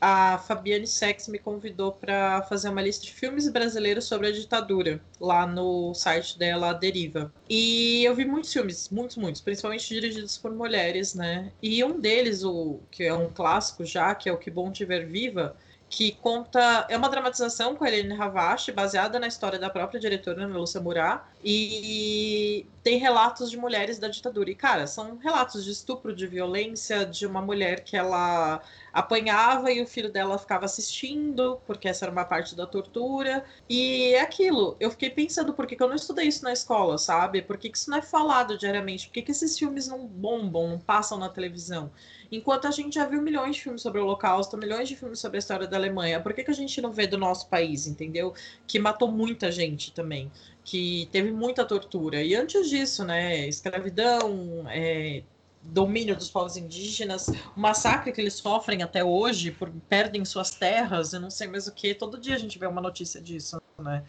a 0.00 0.38
Fabiane 0.38 0.86
Sex 0.86 1.28
me 1.28 1.38
convidou 1.38 1.92
para 1.92 2.42
fazer 2.44 2.70
uma 2.70 2.80
lista 2.80 3.04
de 3.04 3.12
filmes 3.12 3.46
brasileiros 3.52 4.06
sobre 4.06 4.28
a 4.28 4.32
ditadura 4.32 5.00
lá 5.20 5.46
no 5.46 5.92
site 5.94 6.38
dela, 6.38 6.70
a 6.70 6.72
Deriva. 6.72 7.30
E 7.48 8.02
eu 8.02 8.14
vi 8.14 8.24
muitos 8.24 8.50
filmes, 8.50 8.88
muitos, 8.88 9.16
muitos, 9.16 9.42
principalmente 9.42 9.86
dirigidos 9.86 10.38
por 10.38 10.52
mulheres, 10.52 11.14
né? 11.14 11.52
E 11.62 11.84
um 11.84 12.00
deles, 12.00 12.42
o 12.42 12.80
que 12.90 13.04
é 13.04 13.14
um 13.14 13.28
clássico 13.28 13.84
já, 13.84 14.14
que 14.14 14.26
é 14.28 14.32
o 14.32 14.38
Que 14.38 14.50
Bom 14.50 14.72
Te 14.72 14.86
Ver 14.86 15.06
Viva, 15.06 15.54
que 15.90 16.12
conta. 16.12 16.86
É 16.88 16.96
uma 16.96 17.08
dramatização 17.08 17.74
com 17.74 17.84
a 17.84 17.88
Helene 17.88 18.14
Havashi, 18.14 18.70
baseada 18.70 19.18
na 19.18 19.26
história 19.26 19.58
da 19.58 19.68
própria 19.68 19.98
diretora, 19.98 20.44
Ana 20.44 20.56
Lúcia 20.56 20.80
Murat, 20.80 21.24
e 21.44 22.64
tem 22.82 22.96
relatos 22.98 23.50
de 23.50 23.56
mulheres 23.56 23.98
da 23.98 24.06
ditadura. 24.06 24.48
E, 24.50 24.54
cara, 24.54 24.86
são 24.86 25.18
relatos 25.18 25.64
de 25.64 25.72
estupro, 25.72 26.14
de 26.14 26.28
violência, 26.28 27.04
de 27.04 27.26
uma 27.26 27.42
mulher 27.42 27.82
que 27.82 27.96
ela 27.96 28.62
apanhava 28.92 29.72
e 29.72 29.82
o 29.82 29.86
filho 29.86 30.12
dela 30.12 30.38
ficava 30.38 30.64
assistindo, 30.64 31.60
porque 31.66 31.88
essa 31.88 32.04
era 32.04 32.12
uma 32.12 32.24
parte 32.24 32.54
da 32.54 32.66
tortura. 32.66 33.44
E 33.68 34.14
é 34.14 34.20
aquilo. 34.20 34.76
Eu 34.78 34.92
fiquei 34.92 35.10
pensando 35.10 35.52
por 35.52 35.66
que, 35.66 35.74
que 35.74 35.82
eu 35.82 35.88
não 35.88 35.96
estudei 35.96 36.28
isso 36.28 36.44
na 36.44 36.52
escola, 36.52 36.98
sabe? 36.98 37.42
Por 37.42 37.58
que, 37.58 37.68
que 37.68 37.76
isso 37.76 37.90
não 37.90 37.98
é 37.98 38.02
falado 38.02 38.56
diariamente? 38.56 39.08
Por 39.08 39.14
que, 39.14 39.22
que 39.22 39.32
esses 39.32 39.58
filmes 39.58 39.88
não 39.88 40.06
bombam, 40.06 40.68
não 40.68 40.78
passam 40.78 41.18
na 41.18 41.28
televisão? 41.28 41.90
Enquanto 42.30 42.66
a 42.68 42.70
gente 42.70 42.94
já 42.94 43.06
viu 43.06 43.20
milhões 43.20 43.56
de 43.56 43.62
filmes 43.62 43.82
sobre 43.82 44.00
o 44.00 44.04
Holocausto, 44.04 44.56
milhões 44.56 44.88
de 44.88 44.94
filmes 44.94 45.18
sobre 45.18 45.38
a 45.38 45.40
história 45.40 45.66
da 45.66 45.76
Alemanha, 45.76 46.20
por 46.20 46.32
que, 46.32 46.44
que 46.44 46.50
a 46.50 46.54
gente 46.54 46.80
não 46.80 46.92
vê 46.92 47.06
do 47.06 47.18
nosso 47.18 47.48
país, 47.48 47.86
entendeu? 47.86 48.32
Que 48.66 48.78
matou 48.78 49.10
muita 49.10 49.50
gente 49.50 49.92
também, 49.92 50.30
que 50.64 51.08
teve 51.10 51.32
muita 51.32 51.64
tortura. 51.64 52.22
E 52.22 52.36
antes 52.36 52.68
disso, 52.68 53.04
né, 53.04 53.48
escravidão, 53.48 54.64
é, 54.68 55.24
domínio 55.62 56.16
dos 56.16 56.30
povos 56.30 56.56
indígenas, 56.56 57.28
o 57.56 57.60
massacre 57.60 58.12
que 58.12 58.20
eles 58.20 58.34
sofrem 58.34 58.82
até 58.82 59.04
hoje, 59.04 59.50
por 59.50 59.70
perdem 59.88 60.24
suas 60.24 60.50
terras, 60.52 61.12
eu 61.12 61.20
não 61.20 61.30
sei 61.30 61.48
mais 61.48 61.66
o 61.66 61.74
que, 61.74 61.94
todo 61.94 62.18
dia 62.18 62.36
a 62.36 62.38
gente 62.38 62.58
vê 62.58 62.66
uma 62.66 62.80
notícia 62.80 63.20
disso, 63.20 63.60
né? 63.78 64.04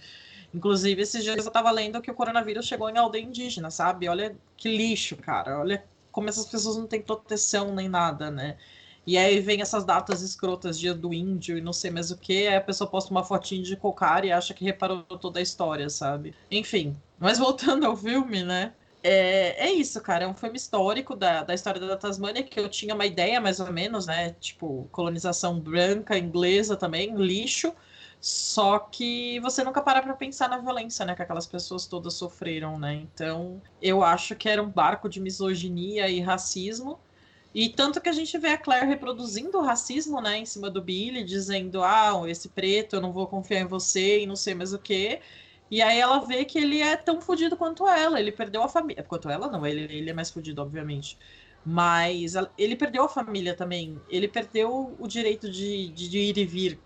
Inclusive, 0.53 1.01
esses 1.01 1.23
dias 1.23 1.37
eu 1.37 1.47
estava 1.47 1.71
lendo 1.71 2.01
que 2.01 2.11
o 2.11 2.13
coronavírus 2.13 2.67
chegou 2.67 2.89
em 2.89 2.97
aldeia 2.97 3.23
indígena, 3.23 3.71
sabe? 3.71 4.09
Olha 4.09 4.37
que 4.57 4.69
lixo, 4.69 5.15
cara. 5.17 5.59
Olha 5.59 5.83
como 6.11 6.29
essas 6.29 6.45
pessoas 6.45 6.77
não 6.77 6.87
têm 6.87 7.01
proteção 7.01 7.73
nem 7.73 7.89
nada, 7.89 8.29
né? 8.31 8.57
E 9.05 9.17
aí 9.17 9.39
vem 9.39 9.61
essas 9.61 9.83
datas 9.83 10.21
escrotas, 10.21 10.79
dia 10.79 10.93
do 10.93 11.13
índio 11.13 11.57
e 11.57 11.61
não 11.61 11.73
sei 11.73 11.89
mais 11.89 12.11
o 12.11 12.17
que, 12.17 12.47
aí 12.47 12.55
a 12.55 12.61
pessoa 12.61 12.89
posta 12.89 13.11
uma 13.11 13.23
fotinha 13.23 13.63
de 13.63 13.75
cocar 13.75 14.23
e 14.25 14.31
acha 14.31 14.53
que 14.53 14.63
reparou 14.63 15.03
toda 15.03 15.39
a 15.39 15.41
história, 15.41 15.89
sabe? 15.89 16.35
Enfim, 16.51 16.95
mas 17.17 17.39
voltando 17.39 17.85
ao 17.85 17.95
filme, 17.97 18.43
né? 18.43 18.73
É, 19.03 19.67
é 19.67 19.71
isso, 19.71 19.99
cara. 20.01 20.25
É 20.25 20.27
um 20.27 20.35
filme 20.35 20.57
histórico 20.57 21.15
da, 21.15 21.43
da 21.43 21.53
história 21.53 21.81
da 21.81 21.97
Tasmânia 21.97 22.43
que 22.43 22.59
eu 22.59 22.69
tinha 22.69 22.93
uma 22.93 23.05
ideia, 23.05 23.41
mais 23.41 23.59
ou 23.59 23.71
menos, 23.71 24.05
né? 24.05 24.31
Tipo, 24.39 24.87
colonização 24.91 25.59
branca, 25.59 26.17
inglesa 26.17 26.77
também, 26.77 27.15
lixo. 27.15 27.73
Só 28.21 28.77
que 28.77 29.39
você 29.39 29.63
nunca 29.63 29.81
para 29.81 30.01
pra 30.03 30.13
pensar 30.13 30.47
na 30.47 30.59
violência, 30.59 31.03
né? 31.05 31.15
Que 31.15 31.23
aquelas 31.23 31.47
pessoas 31.47 31.87
todas 31.87 32.13
sofreram, 32.13 32.77
né? 32.79 32.93
Então, 32.93 33.59
eu 33.81 34.03
acho 34.03 34.35
que 34.35 34.47
era 34.47 34.61
um 34.61 34.69
barco 34.69 35.09
de 35.09 35.19
misoginia 35.19 36.07
e 36.07 36.19
racismo. 36.21 36.99
E 37.53 37.69
tanto 37.69 37.99
que 37.99 38.07
a 38.09 38.13
gente 38.13 38.37
vê 38.37 38.49
a 38.49 38.57
Claire 38.59 38.85
reproduzindo 38.87 39.57
o 39.57 39.63
racismo, 39.63 40.21
né? 40.21 40.37
Em 40.37 40.45
cima 40.45 40.69
do 40.69 40.81
Billy, 40.81 41.23
dizendo, 41.23 41.83
ah, 41.83 42.13
esse 42.27 42.49
preto, 42.49 42.95
eu 42.97 43.01
não 43.01 43.11
vou 43.11 43.27
confiar 43.27 43.61
em 43.61 43.67
você 43.67 44.21
e 44.21 44.27
não 44.27 44.35
sei 44.35 44.53
mais 44.53 44.71
o 44.73 44.79
quê. 44.79 45.19
E 45.69 45.81
aí 45.81 45.99
ela 45.99 46.19
vê 46.19 46.45
que 46.45 46.59
ele 46.59 46.79
é 46.81 46.95
tão 46.97 47.21
fodido 47.21 47.57
quanto 47.57 47.87
ela. 47.87 48.19
Ele 48.19 48.31
perdeu 48.31 48.61
a 48.63 48.69
família. 48.69 49.03
Quanto 49.03 49.29
ela, 49.29 49.49
não. 49.49 49.65
Ele, 49.65 49.81
ele 49.95 50.09
é 50.11 50.13
mais 50.13 50.29
fodido, 50.31 50.61
obviamente. 50.61 51.17
Mas 51.65 52.33
ele 52.57 52.75
perdeu 52.75 53.03
a 53.03 53.09
família 53.09 53.55
também. 53.55 53.99
Ele 54.09 54.27
perdeu 54.27 54.95
o 54.99 55.07
direito 55.07 55.49
de, 55.49 55.89
de, 55.89 56.09
de 56.09 56.19
ir 56.19 56.37
e 56.37 56.45
vir 56.45 56.79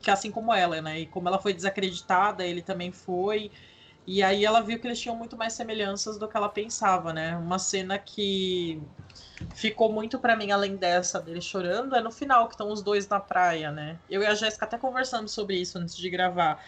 que 0.00 0.10
assim 0.10 0.30
como 0.30 0.52
ela, 0.54 0.80
né? 0.82 1.00
E 1.00 1.06
como 1.06 1.28
ela 1.28 1.40
foi 1.40 1.52
desacreditada, 1.54 2.44
ele 2.46 2.62
também 2.62 2.92
foi. 2.92 3.52
E 4.06 4.22
aí 4.22 4.44
ela 4.44 4.62
viu 4.62 4.80
que 4.80 4.86
eles 4.86 5.00
tinham 5.00 5.16
muito 5.16 5.36
mais 5.36 5.54
semelhanças 5.54 6.18
do 6.18 6.28
que 6.28 6.36
ela 6.36 6.48
pensava, 6.48 7.12
né? 7.12 7.36
Uma 7.36 7.58
cena 7.58 7.98
que 7.98 8.82
ficou 9.54 9.92
muito 9.92 10.18
para 10.20 10.36
mim 10.36 10.50
além 10.50 10.76
dessa 10.76 11.20
dele 11.20 11.40
chorando 11.40 11.94
é 11.96 12.00
no 12.00 12.10
final 12.12 12.48
que 12.48 12.54
estão 12.54 12.70
os 12.72 12.82
dois 12.82 13.08
na 13.08 13.20
praia, 13.20 13.70
né? 13.72 14.00
Eu 14.08 14.22
e 14.22 14.26
a 14.26 14.34
Jéssica 14.34 14.64
até 14.66 14.78
conversando 14.78 15.28
sobre 15.28 15.56
isso 15.60 15.78
antes 15.78 15.96
de 15.96 16.10
gravar, 16.10 16.62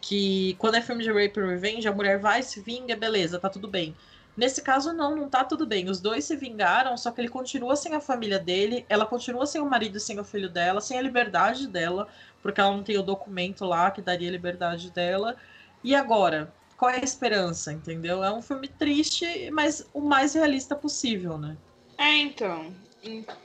que 0.00 0.56
quando 0.58 0.76
é 0.76 0.82
filme 0.82 1.02
de 1.04 1.10
rape 1.12 1.40
revenge, 1.40 1.88
a 1.88 1.92
mulher 1.94 2.20
vai 2.20 2.42
se 2.42 2.62
vinga, 2.62 2.96
beleza, 2.96 3.40
tá 3.40 3.50
tudo 3.50 3.68
bem. 3.70 3.96
Nesse 4.38 4.62
caso, 4.62 4.92
não, 4.92 5.16
não 5.16 5.28
tá 5.28 5.42
tudo 5.42 5.66
bem. 5.66 5.90
Os 5.90 6.00
dois 6.00 6.24
se 6.24 6.36
vingaram, 6.36 6.96
só 6.96 7.10
que 7.10 7.20
ele 7.20 7.28
continua 7.28 7.74
sem 7.74 7.92
a 7.96 8.00
família 8.00 8.38
dele, 8.38 8.86
ela 8.88 9.04
continua 9.04 9.44
sem 9.46 9.60
o 9.60 9.68
marido 9.68 9.98
e 9.98 10.00
sem 10.00 10.20
o 10.20 10.22
filho 10.22 10.48
dela, 10.48 10.80
sem 10.80 10.96
a 10.96 11.02
liberdade 11.02 11.66
dela, 11.66 12.06
porque 12.40 12.60
ela 12.60 12.70
não 12.70 12.84
tem 12.84 12.96
o 12.96 13.02
documento 13.02 13.64
lá 13.64 13.90
que 13.90 14.00
daria 14.00 14.28
a 14.28 14.30
liberdade 14.30 14.92
dela. 14.92 15.34
E 15.82 15.92
agora? 15.92 16.54
Qual 16.76 16.88
é 16.88 17.00
a 17.00 17.04
esperança, 17.04 17.72
entendeu? 17.72 18.22
É 18.22 18.32
um 18.32 18.40
filme 18.40 18.68
triste, 18.68 19.50
mas 19.50 19.84
o 19.92 20.00
mais 20.00 20.34
realista 20.34 20.76
possível, 20.76 21.36
né? 21.36 21.56
É, 21.98 22.18
então. 22.18 22.72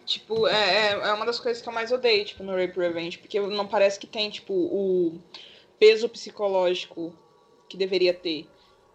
Tipo, 0.06 0.48
é, 0.48 0.90
é, 0.90 0.92
é 0.92 1.14
uma 1.14 1.26
das 1.26 1.40
coisas 1.40 1.60
que 1.60 1.68
eu 1.68 1.74
mais 1.74 1.92
odeio, 1.92 2.24
tipo, 2.24 2.44
no 2.44 2.56
Rape 2.56 2.78
Revenge, 2.78 3.18
porque 3.18 3.40
não 3.40 3.68
parece 3.68 3.98
que 3.98 4.06
tem, 4.06 4.30
tipo, 4.30 4.54
o 4.54 5.20
peso 5.80 6.08
psicológico 6.08 7.12
que 7.68 7.76
deveria 7.76 8.14
ter. 8.14 8.48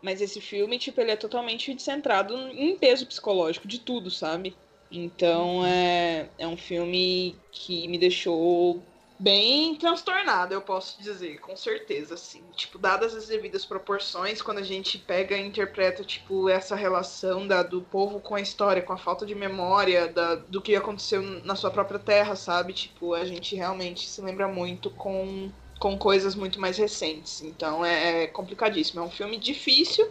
Mas 0.02 0.20
esse 0.20 0.40
filme, 0.40 0.78
tipo, 0.78 1.00
ele 1.00 1.10
é 1.10 1.16
totalmente 1.16 1.80
centrado 1.82 2.34
em 2.52 2.76
peso 2.76 3.06
psicológico 3.06 3.66
de 3.66 3.80
tudo, 3.80 4.10
sabe? 4.10 4.56
Então 4.90 5.64
é, 5.66 6.28
é 6.38 6.46
um 6.46 6.56
filme 6.56 7.36
que 7.50 7.86
me 7.88 7.98
deixou 7.98 8.82
bem 9.18 9.74
transtornada, 9.74 10.54
eu 10.54 10.62
posso 10.62 11.02
dizer, 11.02 11.40
com 11.40 11.56
certeza, 11.56 12.14
assim. 12.14 12.42
Tipo, 12.54 12.78
dadas 12.78 13.14
as 13.14 13.26
devidas 13.26 13.64
proporções, 13.64 14.40
quando 14.40 14.58
a 14.58 14.62
gente 14.62 14.96
pega 14.96 15.36
e 15.36 15.46
interpreta, 15.46 16.04
tipo, 16.04 16.48
essa 16.48 16.76
relação 16.76 17.46
da, 17.46 17.62
do 17.62 17.82
povo 17.82 18.20
com 18.20 18.36
a 18.36 18.40
história, 18.40 18.82
com 18.82 18.92
a 18.92 18.98
falta 18.98 19.26
de 19.26 19.34
memória 19.34 20.06
da, 20.08 20.36
do 20.36 20.62
que 20.62 20.76
aconteceu 20.76 21.20
na 21.44 21.56
sua 21.56 21.70
própria 21.70 21.98
terra, 21.98 22.36
sabe? 22.36 22.72
Tipo, 22.72 23.14
a 23.14 23.24
gente 23.24 23.56
realmente 23.56 24.08
se 24.08 24.20
lembra 24.20 24.46
muito 24.46 24.90
com 24.90 25.50
com 25.78 25.96
coisas 25.96 26.34
muito 26.34 26.60
mais 26.60 26.76
recentes. 26.76 27.42
Então 27.42 27.84
é, 27.84 28.24
é 28.24 28.26
complicadíssimo. 28.26 29.00
É 29.00 29.04
um 29.04 29.10
filme 29.10 29.38
difícil, 29.38 30.08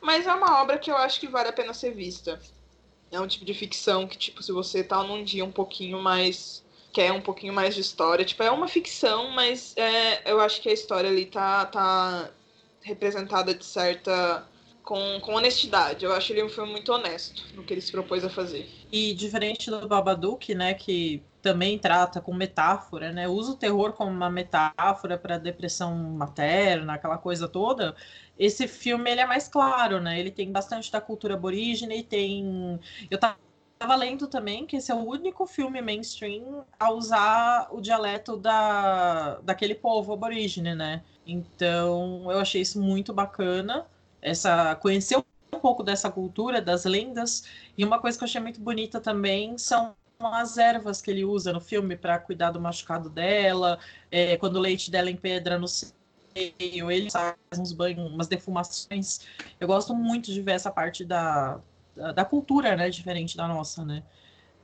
mas 0.00 0.26
é 0.26 0.34
uma 0.34 0.60
obra 0.60 0.78
que 0.78 0.90
eu 0.90 0.96
acho 0.96 1.20
que 1.20 1.28
vale 1.28 1.48
a 1.48 1.52
pena 1.52 1.74
ser 1.74 1.92
vista. 1.92 2.40
É 3.10 3.20
um 3.20 3.26
tipo 3.26 3.44
de 3.44 3.52
ficção 3.52 4.06
que, 4.06 4.16
tipo, 4.16 4.42
se 4.42 4.50
você 4.52 4.82
tá 4.82 5.02
num 5.02 5.22
dia 5.22 5.44
um 5.44 5.52
pouquinho 5.52 6.00
mais. 6.00 6.64
quer 6.92 7.12
um 7.12 7.20
pouquinho 7.20 7.52
mais 7.52 7.74
de 7.74 7.82
história, 7.82 8.24
tipo, 8.24 8.42
é 8.42 8.50
uma 8.50 8.66
ficção, 8.66 9.30
mas 9.30 9.74
é, 9.76 10.30
eu 10.30 10.40
acho 10.40 10.60
que 10.62 10.68
a 10.68 10.72
história 10.72 11.10
ali 11.10 11.26
tá, 11.26 11.66
tá 11.66 12.30
representada 12.80 13.54
de 13.54 13.64
certa. 13.64 14.48
Com, 14.82 15.20
com 15.20 15.34
honestidade. 15.34 16.04
Eu 16.04 16.12
acho 16.12 16.32
ele 16.32 16.42
um 16.42 16.48
filme 16.48 16.72
muito 16.72 16.92
honesto 16.92 17.44
no 17.54 17.62
que 17.62 17.72
ele 17.72 17.80
se 17.80 17.92
propôs 17.92 18.24
a 18.24 18.28
fazer. 18.28 18.68
E 18.90 19.14
diferente 19.14 19.70
do 19.70 19.86
Babadook, 19.86 20.52
né, 20.56 20.74
que 20.74 21.22
também 21.42 21.78
trata 21.78 22.20
com 22.20 22.32
metáfora, 22.34 23.12
né? 23.12 23.28
Usa 23.28 23.52
o 23.52 23.56
terror 23.56 23.92
como 23.92 24.10
uma 24.10 24.30
metáfora 24.30 25.18
para 25.18 25.38
depressão 25.38 25.94
materna, 25.94 26.94
aquela 26.94 27.18
coisa 27.18 27.48
toda. 27.48 27.94
Esse 28.38 28.68
filme 28.68 29.10
ele 29.10 29.20
é 29.20 29.26
mais 29.26 29.48
claro, 29.48 30.00
né? 30.00 30.18
Ele 30.18 30.30
tem 30.30 30.50
bastante 30.52 30.90
da 30.90 31.00
cultura 31.00 31.34
aborígene, 31.34 32.02
tem 32.04 32.80
eu 33.10 33.18
tava 33.18 33.36
tava 33.82 33.96
lendo 33.96 34.28
também 34.28 34.64
que 34.64 34.76
esse 34.76 34.92
é 34.92 34.94
o 34.94 35.04
único 35.04 35.44
filme 35.44 35.82
mainstream 35.82 36.64
a 36.78 36.92
usar 36.92 37.66
o 37.72 37.80
dialeto 37.80 38.36
da, 38.36 39.40
daquele 39.40 39.74
povo 39.74 40.12
aborígene, 40.12 40.72
né? 40.74 41.02
Então 41.26 42.30
eu 42.30 42.38
achei 42.38 42.60
isso 42.62 42.80
muito 42.80 43.12
bacana. 43.12 43.84
Essa, 44.20 44.76
conhecer 44.76 45.16
um 45.18 45.58
pouco 45.60 45.82
dessa 45.82 46.10
cultura, 46.10 46.62
das 46.62 46.84
lendas. 46.84 47.44
E 47.76 47.84
uma 47.84 48.00
coisa 48.00 48.16
que 48.16 48.22
eu 48.22 48.26
achei 48.26 48.40
muito 48.40 48.60
bonita 48.60 49.00
também 49.00 49.58
são 49.58 49.96
as 50.26 50.58
ervas 50.58 51.00
que 51.00 51.10
ele 51.10 51.24
usa 51.24 51.52
no 51.52 51.60
filme 51.60 51.96
para 51.96 52.18
cuidar 52.18 52.50
do 52.50 52.60
machucado 52.60 53.08
dela, 53.08 53.78
é, 54.10 54.36
quando 54.36 54.56
o 54.56 54.60
leite 54.60 54.90
dela 54.90 55.10
em 55.10 55.16
pedra 55.16 55.58
no 55.58 55.68
seio, 55.68 56.90
ele 56.90 57.10
faz 57.10 57.36
uns 57.58 57.72
banhos, 57.72 58.10
umas 58.12 58.28
defumações. 58.28 59.20
Eu 59.60 59.66
gosto 59.66 59.94
muito 59.94 60.32
de 60.32 60.40
ver 60.40 60.52
essa 60.52 60.70
parte 60.70 61.04
da, 61.04 61.60
da, 61.96 62.12
da 62.12 62.24
cultura, 62.24 62.76
né, 62.76 62.90
diferente 62.90 63.36
da 63.36 63.46
nossa, 63.46 63.84
né? 63.84 64.02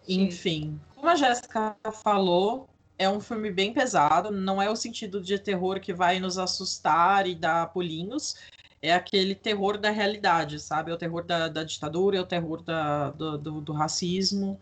Sim. 0.02 0.22
Enfim, 0.22 0.80
como 0.94 1.08
a 1.08 1.14
Jéssica 1.14 1.76
falou, 2.02 2.68
é 2.98 3.08
um 3.08 3.20
filme 3.20 3.50
bem 3.50 3.72
pesado, 3.72 4.30
não 4.30 4.60
é 4.60 4.68
o 4.68 4.76
sentido 4.76 5.20
de 5.20 5.38
terror 5.38 5.80
que 5.80 5.94
vai 5.94 6.18
nos 6.18 6.38
assustar 6.38 7.26
e 7.26 7.34
dar 7.34 7.72
pulinhos, 7.72 8.36
é 8.82 8.92
aquele 8.92 9.34
terror 9.34 9.78
da 9.78 9.90
realidade, 9.90 10.58
sabe? 10.58 10.90
É 10.90 10.94
o 10.94 10.98
terror 10.98 11.24
da, 11.24 11.48
da 11.48 11.64
ditadura, 11.64 12.16
é 12.16 12.20
o 12.20 12.26
terror 12.26 12.62
da, 12.62 13.10
do, 13.10 13.38
do, 13.38 13.60
do, 13.60 13.72
racismo. 13.72 14.60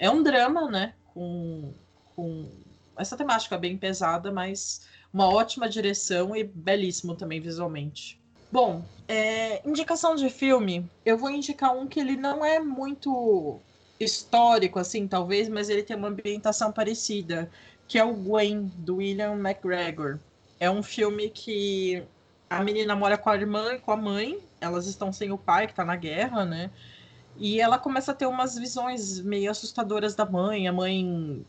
É 0.00 0.10
um 0.10 0.22
drama, 0.22 0.70
né? 0.70 0.94
Com, 1.12 1.74
com 2.16 2.48
essa 2.96 3.18
temática 3.18 3.58
bem 3.58 3.76
pesada, 3.76 4.32
mas 4.32 4.86
uma 5.12 5.28
ótima 5.28 5.68
direção 5.68 6.34
e 6.34 6.42
belíssimo 6.42 7.14
também 7.14 7.38
visualmente. 7.38 8.18
Bom, 8.50 8.82
é, 9.06 9.66
indicação 9.68 10.14
de 10.16 10.30
filme, 10.30 10.90
eu 11.04 11.18
vou 11.18 11.30
indicar 11.30 11.76
um 11.76 11.86
que 11.86 12.00
ele 12.00 12.16
não 12.16 12.42
é 12.42 12.58
muito 12.58 13.60
histórico, 14.00 14.78
assim, 14.78 15.06
talvez, 15.06 15.50
mas 15.50 15.68
ele 15.68 15.82
tem 15.82 15.96
uma 15.96 16.08
ambientação 16.08 16.72
parecida, 16.72 17.50
que 17.86 17.98
é 17.98 18.02
o 18.02 18.14
Gwen, 18.14 18.72
do 18.78 18.96
William 18.96 19.34
McGregor. 19.34 20.18
É 20.58 20.70
um 20.70 20.82
filme 20.82 21.28
que 21.28 22.02
a 22.48 22.64
menina 22.64 22.96
mora 22.96 23.18
com 23.18 23.28
a 23.28 23.36
irmã 23.36 23.74
e 23.74 23.78
com 23.78 23.92
a 23.92 23.96
mãe, 23.96 24.38
elas 24.60 24.86
estão 24.86 25.12
sem 25.12 25.30
o 25.30 25.38
pai, 25.38 25.66
que 25.66 25.74
tá 25.74 25.84
na 25.84 25.94
guerra, 25.94 26.46
né? 26.46 26.70
E 27.40 27.58
ela 27.58 27.78
começa 27.78 28.12
a 28.12 28.14
ter 28.14 28.26
umas 28.26 28.54
visões 28.54 29.18
meio 29.20 29.50
assustadoras 29.50 30.14
da 30.14 30.26
mãe, 30.26 30.68
a 30.68 30.72
mãe 30.72 31.44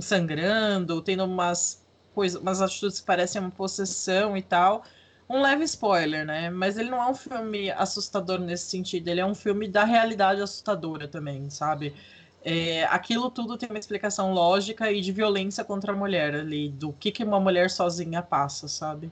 sangrando, 0.00 1.02
tendo 1.02 1.24
umas 1.24 1.84
coisas, 2.14 2.40
umas 2.40 2.62
atitudes 2.62 3.00
que 3.00 3.06
parecem 3.06 3.40
uma 3.40 3.50
possessão 3.50 4.36
e 4.36 4.42
tal. 4.42 4.84
Um 5.28 5.42
leve 5.42 5.64
spoiler, 5.64 6.24
né? 6.24 6.50
Mas 6.50 6.78
ele 6.78 6.88
não 6.88 7.02
é 7.02 7.08
um 7.08 7.14
filme 7.14 7.68
assustador 7.72 8.38
nesse 8.38 8.70
sentido, 8.70 9.08
ele 9.08 9.20
é 9.20 9.26
um 9.26 9.34
filme 9.34 9.66
da 9.66 9.84
realidade 9.84 10.40
assustadora 10.40 11.08
também, 11.08 11.50
sabe? 11.50 11.92
É, 12.44 12.84
aquilo 12.84 13.28
tudo 13.28 13.58
tem 13.58 13.68
uma 13.70 13.78
explicação 13.78 14.32
lógica 14.32 14.92
e 14.92 15.00
de 15.00 15.10
violência 15.10 15.64
contra 15.64 15.92
a 15.92 15.96
mulher 15.96 16.34
ali, 16.36 16.68
do 16.68 16.92
que, 16.92 17.10
que 17.10 17.24
uma 17.24 17.40
mulher 17.40 17.70
sozinha 17.70 18.22
passa, 18.22 18.68
sabe? 18.68 19.10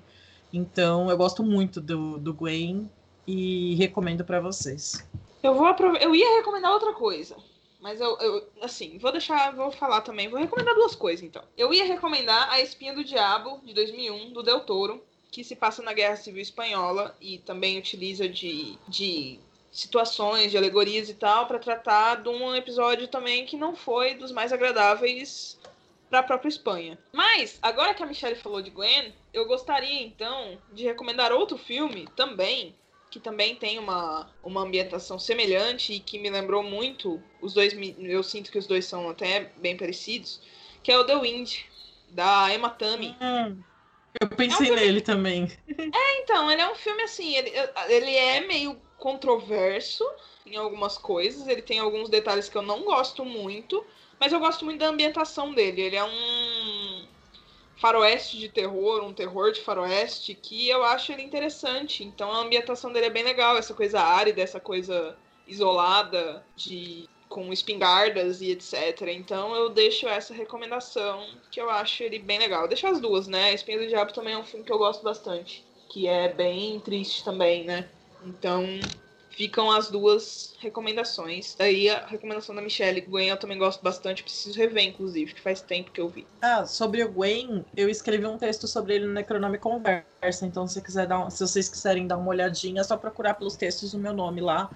Então, 0.53 1.11
eu 1.11 1.17
gosto 1.17 1.43
muito 1.43 1.81
do, 1.81 2.19
do 2.19 2.33
Gwen 2.33 2.89
e 3.27 3.75
recomendo 3.77 4.25
para 4.25 4.39
vocês. 4.41 5.03
Eu 5.42 5.55
vou 5.55 5.66
eu 6.00 6.14
ia 6.14 6.37
recomendar 6.37 6.72
outra 6.72 6.92
coisa, 6.92 7.37
mas 7.81 8.00
eu, 8.00 8.16
eu, 8.18 8.48
assim, 8.61 8.96
vou 8.98 9.11
deixar, 9.11 9.55
vou 9.55 9.72
falar 9.72 10.02
também, 10.02 10.28
vou 10.28 10.38
recomendar 10.38 10.74
duas 10.74 10.94
coisas 10.94 11.24
então. 11.24 11.42
Eu 11.57 11.74
ia 11.74 11.85
recomendar 11.85 12.48
A 12.50 12.61
Espinha 12.61 12.94
do 12.94 13.02
Diabo 13.02 13.61
de 13.64 13.74
2001 13.74 14.33
do 14.33 14.42
Del 14.42 14.61
Toro, 14.61 15.02
que 15.33 15.42
se 15.42 15.57
passa 15.57 15.83
na 15.83 15.92
Guerra 15.92 16.16
Civil 16.16 16.42
Espanhola 16.42 17.16
e 17.20 17.38
também 17.38 17.78
utiliza 17.78 18.28
de, 18.28 18.78
de 18.87 19.40
situações, 19.72 20.50
de 20.50 20.59
alegorias 20.59 21.09
e 21.09 21.14
tal, 21.14 21.46
para 21.46 21.59
tratar 21.59 22.22
de 22.22 22.28
um 22.28 22.55
episódio 22.55 23.09
também 23.09 23.46
que 23.46 23.57
não 23.57 23.74
foi 23.74 24.14
dos 24.14 24.31
mais 24.31 24.52
agradáveis 24.52 25.59
para 26.11 26.18
a 26.18 26.22
própria 26.22 26.50
Espanha. 26.50 26.98
Mas, 27.11 27.59
agora 27.62 27.94
que 27.94 28.02
a 28.02 28.07
Michelle 28.07 28.37
falou 28.37 28.61
de 28.61 28.68
Gwen, 28.68 29.14
eu 29.33 29.46
gostaria 29.46 30.02
então 30.02 30.59
de 30.70 30.85
recomendar 30.85 31.33
outro 31.33 31.57
filme 31.57 32.07
também, 32.14 32.76
que 33.12 33.20
também 33.20 33.55
tem 33.55 33.79
uma, 33.79 34.27
uma 34.42 34.62
ambientação 34.62 35.18
semelhante 35.18 35.92
e 35.92 36.01
que 36.01 36.18
me 36.18 36.31
lembrou 36.31 36.62
muito. 36.62 37.22
Os 37.42 37.53
dois, 37.53 37.77
eu 37.98 38.22
sinto 38.22 38.51
que 38.51 38.57
os 38.57 38.66
dois 38.66 38.87
são 38.87 39.11
até 39.11 39.53
bem 39.59 39.77
parecidos, 39.77 40.40
que 40.83 40.90
é 40.90 40.98
o 40.98 41.05
The 41.05 41.20
Wind, 41.20 41.59
da 42.09 42.53
Emma 42.55 42.70
Tammy. 42.70 43.14
Hum, 43.20 43.62
eu 44.18 44.29
pensei 44.29 44.70
é 44.70 44.72
um 44.72 44.77
nele 44.77 45.03
também. 45.03 45.46
É, 45.68 46.22
então, 46.22 46.51
ele 46.51 46.62
é 46.62 46.72
um 46.72 46.75
filme 46.75 47.03
assim, 47.03 47.37
ele, 47.37 47.53
ele 47.90 48.16
é 48.16 48.40
meio 48.40 48.81
controverso 48.96 50.09
em 50.46 50.57
algumas 50.57 50.96
coisas, 50.96 51.46
ele 51.46 51.61
tem 51.61 51.81
alguns 51.81 52.09
detalhes 52.09 52.48
que 52.48 52.57
eu 52.57 52.62
não 52.62 52.83
gosto 52.83 53.27
muito, 53.27 53.85
mas 54.18 54.33
eu 54.33 54.40
gosto 54.40 54.64
muito 54.64 54.79
da 54.79 54.88
ambientação 54.88 55.53
dele. 55.53 55.83
Ele 55.83 55.96
é 55.96 56.05
um 56.05 57.07
faroeste 57.83 58.38
de 58.38 58.49
terror, 58.49 59.03
um 59.03 59.12
terror 59.12 59.51
de 59.51 59.61
faroeste, 59.61 60.37
que 60.37 60.68
eu 60.68 60.85
acho 60.85 61.11
ele 61.11 61.23
interessante. 61.23 62.05
Então 62.05 62.31
a 62.31 62.38
ambientação 62.38 62.92
dele 62.92 63.07
é 63.07 63.11
bem 63.11 63.25
legal, 63.25 63.57
essa 63.57 63.75
coisa 63.75 64.01
árida, 64.01 64.40
essa 64.40 64.61
coisa 64.61 65.16
isolada, 65.49 66.47
de 66.55 67.09
com 67.29 67.53
espingardas 67.53 68.40
e 68.40 68.53
etc. 68.53 69.09
Então 69.09 69.53
eu 69.57 69.68
deixo 69.68 70.07
essa 70.07 70.33
recomendação, 70.33 71.27
que 71.51 71.61
eu 71.61 71.68
acho 71.68 72.05
ele 72.05 72.21
bem 72.21 72.38
legal. 72.38 72.68
Deixa 72.68 72.88
as 72.88 73.01
duas, 73.01 73.27
né? 73.27 73.53
Espinha 73.53 73.81
do 73.81 73.88
Diabo 73.88 74.12
também 74.12 74.35
é 74.35 74.38
um 74.38 74.45
filme 74.45 74.64
que 74.64 74.73
eu 74.73 74.79
gosto 74.79 75.03
bastante, 75.03 75.64
que 75.88 76.07
é 76.07 76.33
bem 76.33 76.79
triste 76.79 77.25
também, 77.25 77.64
né? 77.64 77.88
Então 78.25 78.64
ficam 79.33 79.71
as 79.71 79.90
duas 79.90 80.55
recomendações. 80.61 81.55
Daí 81.59 81.88
a 81.88 82.07
recomendação 82.07 82.55
da 82.55 82.62
Michelle, 82.62 83.01
Gwen 83.01 83.29
eu 83.29 83.37
também 83.37 83.59
gosto 83.59 83.83
bastante, 83.83 84.23
preciso 84.23 84.57
rever, 84.59 84.85
inclusive, 84.85 85.35
que 85.35 85.40
faz 85.40 85.61
tempo 85.61 85.90
que 85.90 86.01
eu 86.01 86.09
vi. 86.09 86.27
Ah, 86.40 86.64
sobre 86.66 87.03
o 87.03 87.11
Gwen, 87.11 87.64
eu 87.77 87.88
escrevi 87.88 88.27
um 88.27 88.38
texto 88.38 88.66
sobre 88.66 88.95
ele 88.95 89.07
no 89.07 89.12
Necronome 89.12 89.59
Conversa, 89.59 90.47
então 90.47 90.66
se, 90.66 90.81
quiser 90.81 91.07
dar, 91.07 91.31
se 91.31 91.47
vocês 91.47 91.68
quiserem 91.68 92.07
dar 92.07 92.18
uma 92.18 92.29
olhadinha, 92.29 92.81
é 92.81 92.85
só 92.85 92.97
procurar 92.97 93.35
pelos 93.35 93.57
textos 93.57 93.95
o 93.95 93.99
meu 93.99 94.12
nome 94.12 94.40
lá, 94.40 94.71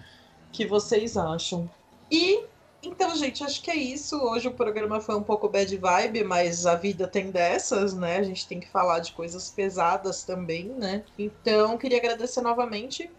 que 0.53 0.67
vocês 0.67 1.17
acham. 1.17 1.71
E 2.11 2.45
então, 2.83 3.15
gente, 3.17 3.43
acho 3.43 3.63
que 3.63 3.71
é 3.71 3.77
isso. 3.77 4.17
Hoje 4.17 4.49
o 4.49 4.53
programa 4.53 5.01
foi 5.01 5.17
um 5.17 5.23
pouco 5.23 5.49
bad 5.49 5.77
vibe, 5.77 6.25
mas 6.25 6.67
a 6.67 6.75
vida 6.75 7.07
tem 7.07 7.31
dessas, 7.31 7.95
né? 7.95 8.19
A 8.19 8.23
gente 8.23 8.47
tem 8.47 8.61
que 8.61 8.69
falar 8.69 9.01
de 9.01 9.13
coisas 9.13 9.51
pesadas 9.51 10.25
também, 10.25 10.69
né? 10.69 11.05
Então, 11.19 11.77
queria 11.79 11.99
agradecer 11.99 12.41
novamente 12.41 13.11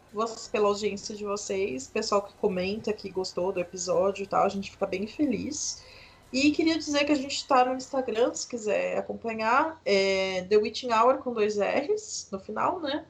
pela 0.52 0.67
audiência 0.67 1.15
de 1.15 1.24
vocês, 1.24 1.88
pessoal 1.88 2.22
que 2.22 2.34
comenta, 2.36 2.93
que 2.93 3.10
gostou 3.10 3.52
do 3.52 3.60
episódio 3.60 4.24
e 4.24 4.28
tal. 4.28 4.46
A 4.46 4.50
gente 4.50 4.72
fica 4.72 4.86
bem 4.86 5.06
feliz. 5.06 5.84
E 6.32 6.52
queria 6.52 6.78
dizer 6.78 7.06
que 7.06 7.12
a 7.12 7.15
gente 7.15 7.36
está 7.36 7.63
no 7.63 7.76
Instagram, 7.76 8.34
se 8.34 8.48
quiser 8.48 8.98
acompanhar, 8.98 9.80
é 9.86 10.46
The 10.50 10.58
Witching 10.58 10.91
Hour 10.91 11.20
com 11.20 11.34
dois 11.34 11.58
R's 11.58 12.28
no 12.32 12.39
final, 12.39 12.80
né? 12.80 13.06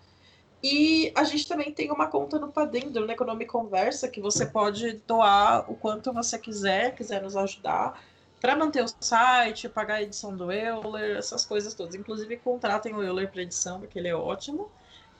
E 0.63 1.11
a 1.15 1.23
gente 1.23 1.47
também 1.47 1.71
tem 1.71 1.91
uma 1.91 2.07
conta 2.07 2.39
no 2.39 2.51
Padrim, 2.51 2.89
do 2.89 3.09
Economy 3.11 3.45
Conversa, 3.45 4.07
que 4.07 4.19
você 4.19 4.45
pode 4.45 4.93
doar 5.07 5.69
o 5.69 5.75
quanto 5.75 6.11
você 6.11 6.37
quiser, 6.37 6.95
quiser 6.95 7.21
nos 7.21 7.37
ajudar, 7.37 8.01
para 8.41 8.55
manter 8.55 8.83
o 8.83 8.87
site, 8.99 9.69
pagar 9.69 9.95
a 9.95 10.03
edição 10.03 10.35
do 10.35 10.51
Euler, 10.51 11.17
essas 11.17 11.45
coisas 11.45 11.73
todas. 11.73 11.95
Inclusive, 11.95 12.37
contratem 12.37 12.93
o 12.93 13.03
Euler 13.03 13.31
para 13.31 13.41
edição, 13.41 13.79
porque 13.79 13.99
ele 13.99 14.07
é 14.07 14.15
ótimo. 14.15 14.69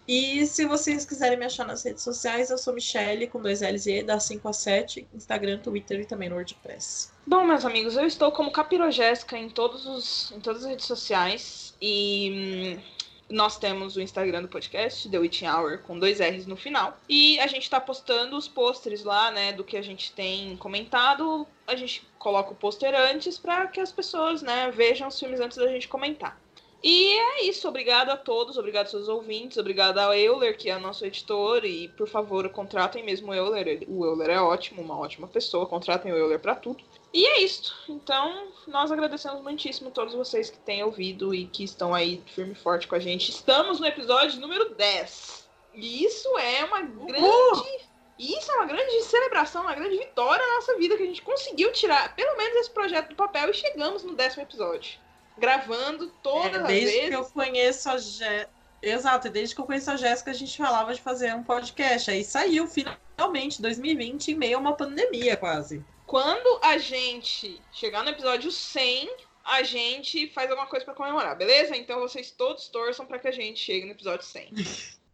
E 0.08 0.46
se 0.46 0.66
vocês 0.66 1.06
quiserem 1.06 1.38
me 1.38 1.46
achar 1.46 1.66
nas 1.66 1.84
redes 1.84 2.02
sociais, 2.02 2.50
eu 2.50 2.58
sou 2.58 2.74
Michelle, 2.74 3.28
com 3.28 3.42
dois 3.42 3.62
L's 3.62 3.86
e 3.88 4.02
da 4.02 4.20
5 4.20 4.48
a 4.48 4.54
7, 4.54 5.06
Instagram, 5.14 5.60
Twitter 5.60 6.00
e 6.00 6.06
também 6.06 6.30
no 6.30 6.36
WordPress. 6.36 7.12
Bom, 7.26 7.44
meus 7.44 7.66
amigos, 7.66 7.98
eu 7.98 8.06
estou 8.06 8.32
como 8.32 8.50
Capirogésica 8.50 9.38
em, 9.38 9.50
todos 9.50 9.86
os, 9.86 10.32
em 10.32 10.40
todas 10.40 10.64
as 10.64 10.70
redes 10.70 10.86
sociais. 10.86 11.76
E 11.82 12.78
hum, 12.80 12.97
nós 13.30 13.58
temos 13.58 13.96
o 13.96 14.02
Instagram 14.02 14.42
do 14.42 14.48
podcast, 14.48 15.10
The 15.10 15.20
Witching 15.20 15.48
Hour, 15.48 15.80
com 15.80 16.00
dois 16.00 16.20
R's 16.20 16.46
no 16.46 16.56
final. 16.56 16.98
E 17.10 17.40
a 17.40 17.48
gente 17.48 17.70
tá 17.70 17.80
postando 17.80 18.38
os 18.38 18.48
pôsteres 18.48 19.04
lá, 19.04 19.32
né, 19.32 19.54
do 19.54 19.64
que 19.64 19.78
a 19.78 19.82
gente 19.82 20.12
tem 20.14 20.56
comentado. 20.58 21.46
A 21.66 21.76
gente 21.76 22.08
coloca 22.18 22.52
o 22.52 22.56
pôster 22.56 22.94
antes 22.96 23.38
para 23.38 23.68
que 23.68 23.80
as 23.80 23.92
pessoas, 23.92 24.42
né, 24.42 24.72
vejam 24.72 25.08
os 25.08 25.20
filmes 25.20 25.40
antes 25.40 25.58
da 25.58 25.68
gente 25.68 25.88
comentar. 25.88 26.40
E 26.84 27.18
é 27.18 27.46
isso, 27.46 27.68
obrigado 27.68 28.10
a 28.10 28.18
todos, 28.18 28.58
obrigado 28.58 28.86
aos 28.86 28.92
seus 28.92 29.10
ouvintes, 29.10 29.58
obrigado 29.58 29.98
ao 29.98 30.14
Euler, 30.14 30.56
que 30.56 30.70
é 30.70 30.78
nosso 30.78 31.06
editor, 31.06 31.66
e 31.66 31.88
por 31.90 32.08
favor, 32.08 32.48
contratem 32.50 33.04
mesmo 33.04 33.32
o 33.32 33.34
Euler. 33.34 33.84
O 33.88 34.06
Euler 34.06 34.30
é 34.30 34.40
ótimo, 34.40 34.82
uma 34.82 34.98
ótima 34.98 35.28
pessoa, 35.28 35.66
contratem 35.66 36.12
o 36.12 36.16
Euler 36.16 36.40
para 36.40 36.56
tudo. 36.56 36.84
E 37.14 37.26
é 37.26 37.42
isso. 37.42 37.76
Então, 37.90 38.50
nós 38.68 38.92
agradecemos 38.92 39.42
muitíssimo 39.42 39.90
a 39.90 39.92
todos 39.92 40.14
vocês 40.14 40.50
que 40.50 40.60
têm 40.60 40.84
ouvido 40.84 41.34
e 41.34 41.48
que 41.48 41.64
estão 41.64 41.96
aí 41.96 42.24
firme 42.28 42.52
e 42.52 42.56
forte 42.56 42.88
com 42.88 42.96
a 42.96 43.00
gente. 43.00 43.32
Estamos 43.32 43.80
no 43.80 43.88
episódio 43.88 44.40
número 44.40 44.76
10. 44.76 45.48
E 45.74 46.04
isso 46.06 46.38
é 46.38 46.64
uma 46.66 46.82
grande. 46.82 47.88
Isso 48.20 48.52
é 48.52 48.56
uma 48.56 48.66
grande 48.66 49.00
celebração, 49.04 49.62
uma 49.62 49.76
grande 49.76 49.96
vitória 49.96 50.46
na 50.46 50.56
nossa 50.56 50.76
vida, 50.78 50.98
que 50.98 51.04
a 51.04 51.06
gente 51.06 51.22
conseguiu 51.22 51.72
tirar 51.72 52.16
pelo 52.16 52.36
menos 52.36 52.58
esse 52.58 52.72
projeto 52.72 53.10
do 53.10 53.16
papel 53.16 53.52
e 53.52 53.54
chegamos 53.54 54.04
no 54.04 54.16
décimo 54.16 54.42
episódio. 54.42 55.00
Gravando 55.38 56.08
todas 56.24 56.54
é, 56.54 56.64
as 56.64 56.68
vezes. 56.68 56.92
Desde 56.92 57.10
que 57.10 57.16
eu 57.16 57.26
conheço 57.26 57.90
a 57.90 57.98
Jéssica. 57.98 58.58
Exato, 58.82 59.30
desde 59.30 59.56
que 59.56 59.62
eu 59.62 59.66
conheço 59.66 59.90
a 59.90 59.96
Jéssica, 59.96 60.32
a 60.32 60.34
gente 60.34 60.56
falava 60.58 60.94
de 60.94 61.02
fazer 61.02 61.34
um 61.34 61.44
podcast. 61.44 62.12
Aí 62.12 62.24
saiu 62.24 62.68
finalmente, 62.68 63.62
2020, 63.62 64.32
em 64.32 64.36
meio 64.36 64.58
a 64.58 64.60
uma 64.60 64.74
pandemia 64.74 65.36
quase. 65.36 65.84
Quando 66.06 66.60
a 66.64 66.78
gente 66.78 67.60
chegar 67.72 68.04
no 68.04 68.12
episódio 68.12 68.52
100, 68.52 69.10
a 69.44 69.64
gente 69.64 70.30
faz 70.30 70.50
alguma 70.50 70.68
coisa 70.68 70.86
para 70.86 70.94
comemorar, 70.94 71.36
beleza? 71.36 71.76
Então 71.76 72.00
vocês 72.00 72.32
todos 72.32 72.68
torçam 72.68 73.06
para 73.06 73.20
que 73.20 73.28
a 73.28 73.32
gente 73.32 73.60
chegue 73.60 73.86
no 73.86 73.92
episódio 73.92 74.26
100. 74.26 74.54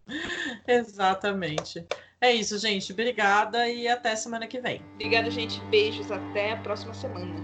Exatamente. 0.67 1.85
É 2.19 2.31
isso, 2.31 2.57
gente. 2.57 2.91
Obrigada 2.91 3.67
e 3.67 3.87
até 3.87 4.15
semana 4.15 4.47
que 4.47 4.59
vem. 4.59 4.81
Obrigada, 4.95 5.29
gente. 5.29 5.59
Beijos. 5.65 6.11
Até 6.11 6.53
a 6.53 6.57
próxima 6.57 6.93
semana. 6.93 7.35